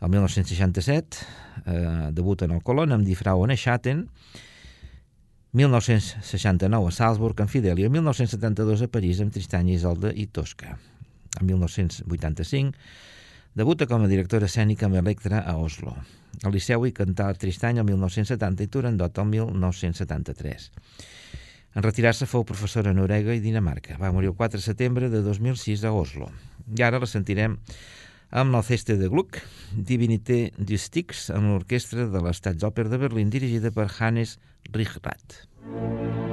El 0.00 0.12
1967 0.12 1.24
eh, 1.66 2.10
debuta 2.14 2.46
en 2.46 2.54
el 2.54 2.62
Colón 2.62 2.94
amb 2.94 3.06
Die 3.06 3.18
Frau 3.18 3.42
ohne 3.42 3.56
Schatten, 3.58 4.04
1969 5.58 6.86
a 6.86 6.92
Salzburg 6.92 7.40
amb 7.40 7.50
Fidelio, 7.50 7.90
1972 7.90 8.84
a 8.84 8.88
París 8.92 9.22
amb 9.24 9.34
Tristany, 9.34 9.72
Isolde 9.74 10.12
i 10.14 10.28
Tosca. 10.28 10.76
En 11.40 11.46
1985 11.46 12.76
debuta 13.58 13.88
com 13.90 14.04
a 14.04 14.10
directora 14.10 14.46
escènica 14.46 14.86
amb 14.86 15.00
Electra 15.00 15.42
a 15.42 15.56
Oslo. 15.58 15.96
Al 16.44 16.54
Liceu 16.54 16.84
hi 16.86 16.92
cantà 16.94 17.32
Tristany 17.34 17.80
el 17.80 17.88
1970 17.88 18.62
i 18.62 18.70
Turandot 18.70 19.18
el 19.18 19.32
1973. 19.32 20.70
En 21.78 21.84
retirar-se 21.86 22.26
fou 22.26 22.42
professora 22.42 22.90
a 22.90 22.96
Noruega 22.96 23.36
i 23.36 23.38
Dinamarca. 23.38 23.94
Va 24.02 24.10
morir 24.10 24.32
el 24.32 24.34
4 24.34 24.58
de 24.58 24.64
setembre 24.64 25.06
de 25.12 25.20
2006 25.22 25.84
a 25.86 25.92
Oslo. 25.94 26.26
I 26.74 26.82
ara 26.82 26.98
la 26.98 27.06
sentirem 27.06 27.54
amb 28.34 28.50
l'Alceste 28.50 28.98
de 28.98 29.06
Gluck, 29.06 29.38
Divinité 29.70 30.40
du 30.58 30.74
Styx, 30.74 31.28
amb 31.30 31.52
l'orquestra 31.52 32.08
de 32.10 32.24
l'Statsoper 32.24 32.88
de 32.90 32.98
Berlín, 33.06 33.30
dirigida 33.30 33.70
per 33.70 33.86
Hannes 33.94 34.40
Richrath. 34.74 35.44
Divinity, 35.62 36.27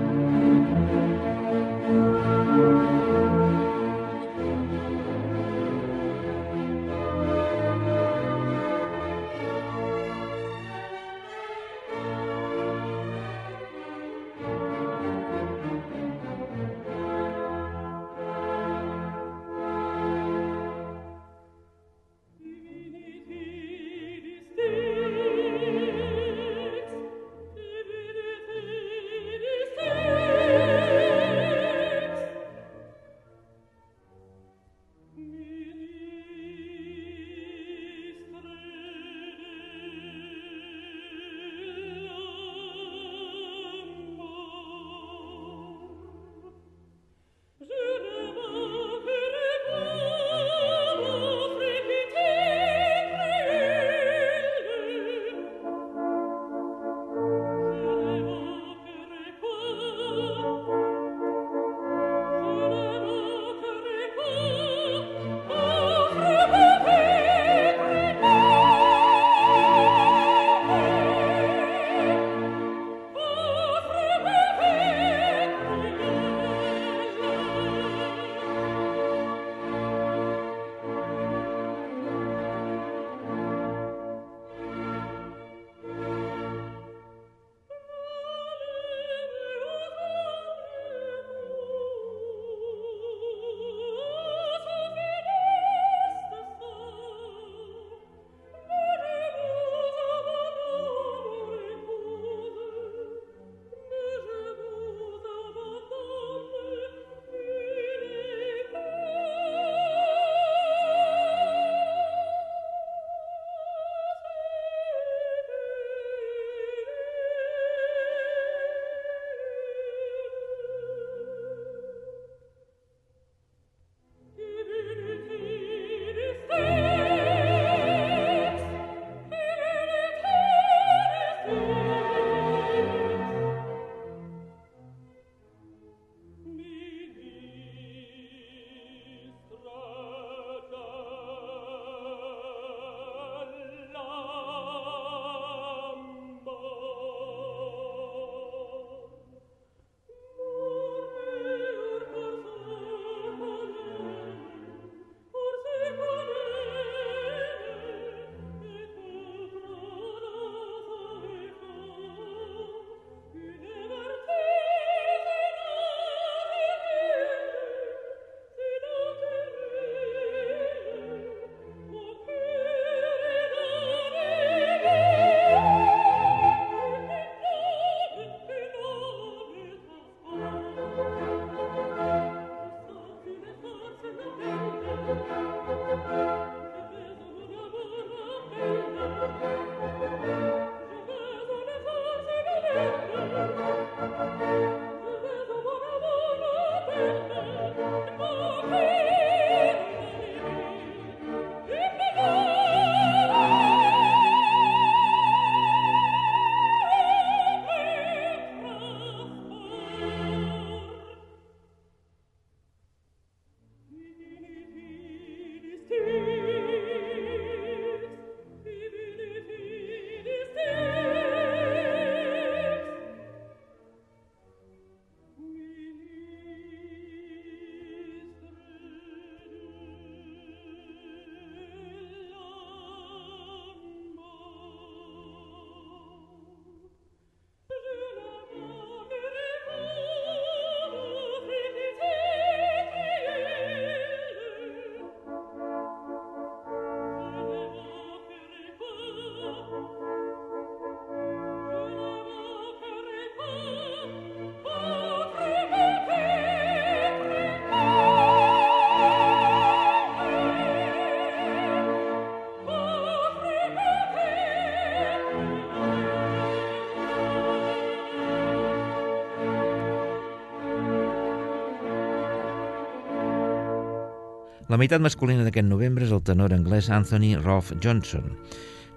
La 274.76 274.80
meitat 274.82 274.99
masculina 274.99 275.45
d'aquest 275.45 275.69
novembre 275.69 276.03
és 276.03 276.09
el 276.11 276.19
tenor 276.28 276.51
anglès 276.51 276.89
Anthony 276.91 277.30
Rolfe 277.39 277.78
Johnson, 277.80 278.26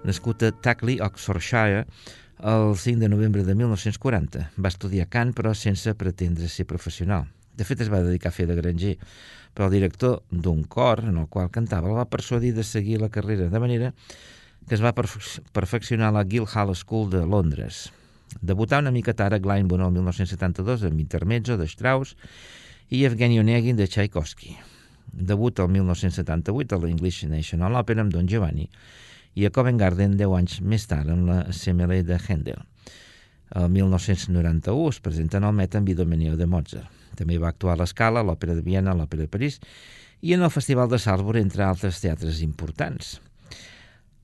nascut 0.03 0.41
a 0.43 0.49
Tackley, 0.51 0.97
Oxfordshire, 0.99 1.85
el 2.51 2.73
5 2.75 2.99
de 2.99 3.07
novembre 3.07 3.45
de 3.47 3.53
1940. 3.55 4.41
Va 4.59 4.71
estudiar 4.73 5.05
cant, 5.07 5.29
però 5.31 5.53
sense 5.55 5.93
pretendre 5.95 6.49
ser 6.51 6.65
professional. 6.67 7.29
De 7.55 7.63
fet, 7.63 7.79
es 7.79 7.87
va 7.93 8.01
dedicar 8.03 8.27
a 8.27 8.35
fer 8.35 8.49
de 8.49 8.57
granger, 8.57 8.97
però 9.55 9.69
el 9.69 9.77
director 9.77 10.17
d'un 10.29 10.65
cor 10.67 10.99
en 11.07 11.15
el 11.21 11.29
qual 11.31 11.47
cantava 11.47 11.87
el 11.87 11.95
va 11.95 12.09
persuadir 12.11 12.51
de 12.57 12.65
seguir 12.67 12.99
la 12.99 13.07
carrera 13.07 13.47
de 13.47 13.61
manera 13.63 13.93
que 14.67 14.75
es 14.75 14.83
va 14.83 14.91
perfeccionar 14.91 16.09
a 16.09 16.17
la 16.17 16.25
Guildhall 16.25 16.73
School 16.75 17.07
de 17.13 17.21
Londres. 17.23 17.85
Debutà 18.41 18.81
una 18.83 18.91
mica 18.91 19.15
tard 19.15 19.37
a 19.37 19.39
Glyndebourne 19.39 19.87
el 19.87 19.95
1972 19.95 20.83
amb 20.91 20.99
Intermezzo 20.99 21.55
de 21.55 21.69
Strauss 21.71 22.17
i 22.91 23.05
Evgeny 23.07 23.39
Onegin 23.39 23.79
de 23.79 23.87
Tchaikovsky. 23.87 24.57
Debut 25.13 25.59
el 25.59 25.69
1978 25.73 26.75
a 26.75 26.81
l'English 26.81 27.25
National 27.29 27.77
Opera 27.79 28.05
amb 28.05 28.13
Don 28.13 28.27
Giovanni 28.27 28.67
i 29.35 29.45
a 29.45 29.51
Covent 29.53 29.77
Garden 29.79 30.17
10 30.17 30.35
anys 30.37 30.59
més 30.61 30.87
tard 30.89 31.09
amb 31.13 31.29
la 31.29 31.39
Semele 31.55 32.01
de 32.03 32.17
Handel. 32.19 32.61
El 33.55 33.69
1991 33.73 34.89
es 34.89 34.99
presenta 35.01 35.39
en 35.39 35.47
el 35.49 35.55
Met 35.57 35.75
amb 35.75 35.89
Idomeneo 35.89 36.35
de 36.37 36.45
Mozart. 36.45 36.89
També 37.17 37.39
va 37.41 37.49
actuar 37.49 37.73
a 37.75 37.81
l'Escala, 37.81 38.23
l'Òpera 38.23 38.55
de 38.55 38.65
Viena, 38.65 38.93
l'Òpera 38.95 39.25
de 39.25 39.31
París 39.31 39.59
i 40.21 40.35
en 40.35 40.43
el 40.45 40.53
Festival 40.53 40.89
de 40.91 40.99
Salzburg, 41.01 41.41
entre 41.41 41.65
altres 41.65 42.01
teatres 42.03 42.43
importants. 42.45 43.17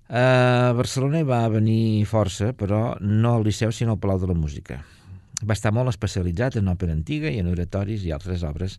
A 0.10 0.74
Barcelona 0.78 1.24
hi 1.24 1.26
va 1.26 1.48
venir 1.50 2.06
força, 2.06 2.52
però 2.54 2.94
no 3.02 3.34
al 3.34 3.48
Liceu, 3.48 3.74
sinó 3.74 3.96
al 3.96 4.04
Palau 4.04 4.22
de 4.22 4.30
la 4.30 4.38
Música. 4.38 4.84
Va 5.44 5.56
estar 5.56 5.74
molt 5.76 5.92
especialitzat 5.92 6.56
en 6.62 6.70
òpera 6.72 6.94
antiga 6.96 7.32
i 7.32 7.42
en 7.42 7.50
oratoris 7.52 8.06
i 8.06 8.14
altres 8.16 8.44
obres 8.48 8.78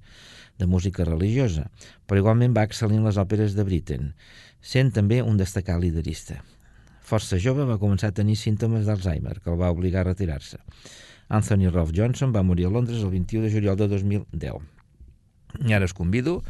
de 0.57 0.67
música 0.67 1.05
religiosa, 1.05 1.67
però 2.07 2.23
igualment 2.23 2.55
va 2.57 2.65
excel·lir 2.65 2.97
en 2.97 3.05
les 3.05 3.19
òperes 3.21 3.57
de 3.57 3.65
Britten, 3.67 4.15
sent 4.61 4.95
també 4.97 5.21
un 5.23 5.37
destacat 5.37 5.83
liderista. 5.83 6.39
Força 7.07 7.39
jove 7.39 7.67
va 7.69 7.79
començar 7.83 8.09
a 8.11 8.17
tenir 8.17 8.39
símptomes 8.41 8.87
d'Alzheimer, 8.87 9.37
que 9.43 9.53
el 9.53 9.61
va 9.61 9.71
obligar 9.75 10.03
a 10.03 10.09
retirar-se. 10.09 10.59
Anthony 11.29 11.69
Rolfe 11.69 11.95
Johnson 11.95 12.33
va 12.33 12.43
morir 12.47 12.67
a 12.67 12.73
Londres 12.73 13.03
el 13.03 13.13
21 13.13 13.47
de 13.47 13.53
juliol 13.53 13.77
de 13.77 13.91
2010. 13.93 14.65
I 15.67 15.77
ara 15.77 15.85
us 15.85 15.95
convido 15.95 16.41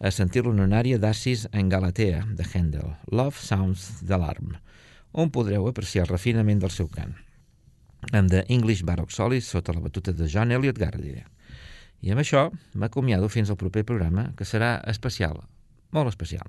a 0.00 0.10
sentir 0.10 0.42
l'honorària 0.44 0.98
d'Assis 0.98 1.46
en 1.52 1.70
Galatea, 1.70 2.24
de 2.34 2.44
Handel, 2.52 2.96
Love 3.12 3.38
Sounds 3.38 4.02
d'Alarm, 4.02 4.58
on 5.12 5.30
podreu 5.30 5.68
apreciar 5.68 6.06
el 6.06 6.12
refinament 6.12 6.60
del 6.62 6.74
seu 6.74 6.90
cant 6.90 7.16
amb 8.12 8.30
The 8.30 8.44
English 8.48 8.84
Baroque 8.84 9.12
Solis 9.12 9.48
sota 9.48 9.74
la 9.74 9.82
batuta 9.84 10.12
de 10.12 10.28
John 10.30 10.52
Elliot 10.52 10.78
Gardiner. 10.78 11.26
I 12.00 12.12
amb 12.14 12.22
això 12.22 12.48
m'acomiado 12.78 13.28
fins 13.28 13.50
al 13.50 13.58
proper 13.58 13.84
programa, 13.84 14.30
que 14.38 14.46
serà 14.46 14.76
especial, 14.90 15.42
molt 15.90 16.12
especial. 16.12 16.46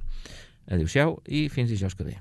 Adéu-siau 0.70 1.18
i 1.26 1.48
fins 1.50 1.72
dijous 1.74 1.98
que 1.98 2.06
ve. 2.06 2.20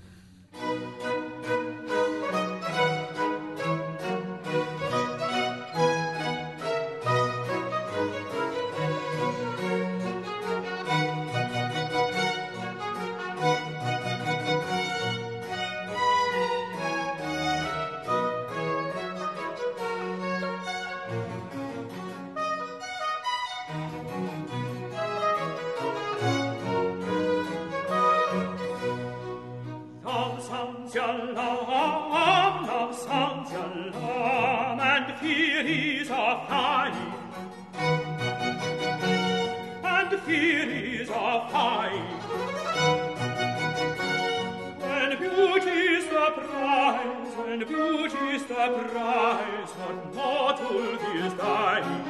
eyes 49.39 49.71
on 49.87 49.97
mortal 50.15 50.99
fears 50.99 51.35
dying. 51.35 52.03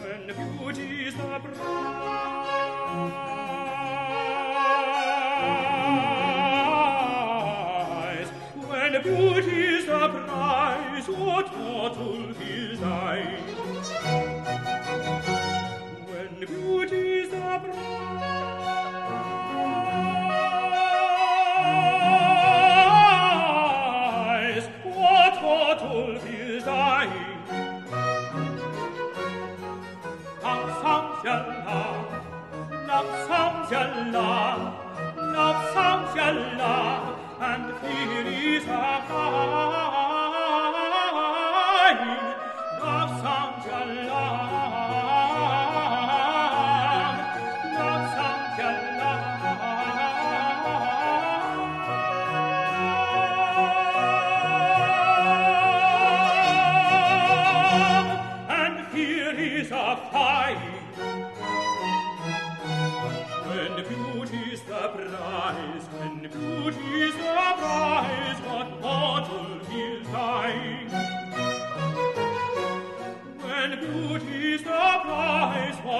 When 0.00 0.22
beauty's 0.58 1.14
the 1.14 1.38
prize, 1.44 1.90
when 8.68 8.92
beauty's 9.02 9.84
the 9.86 10.08
prize, 10.08 11.08
what 11.08 11.46
mortal 11.58 12.32
fears 12.34 12.78
dying. 12.80 13.44
When 16.10 16.30
beauty's 16.46 17.28
the 17.30 17.60
prize, 17.64 18.23
love, 34.14 34.74
love 35.16 35.74
sounds 35.74 36.14
your 36.14 36.34
love, 36.56 37.18
and 37.40 37.64
here 37.82 38.56
is 38.56 38.64
a 38.64 39.04
God. 39.08 40.03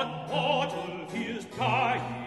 on 0.05 0.29
Wadelfield's 0.31 1.47
dying. 1.57 2.24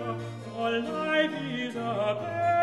For 0.00 0.78
life 0.78 1.32
is 1.42 1.76
a 1.76 2.59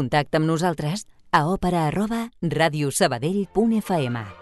Contacta 0.00 0.38
amb 0.40 0.48
nosaltres 0.48 1.04
a 1.36 1.44
òpera 1.52 1.84
arroba 1.90 2.22
radiosabadell.fm. 2.56 4.39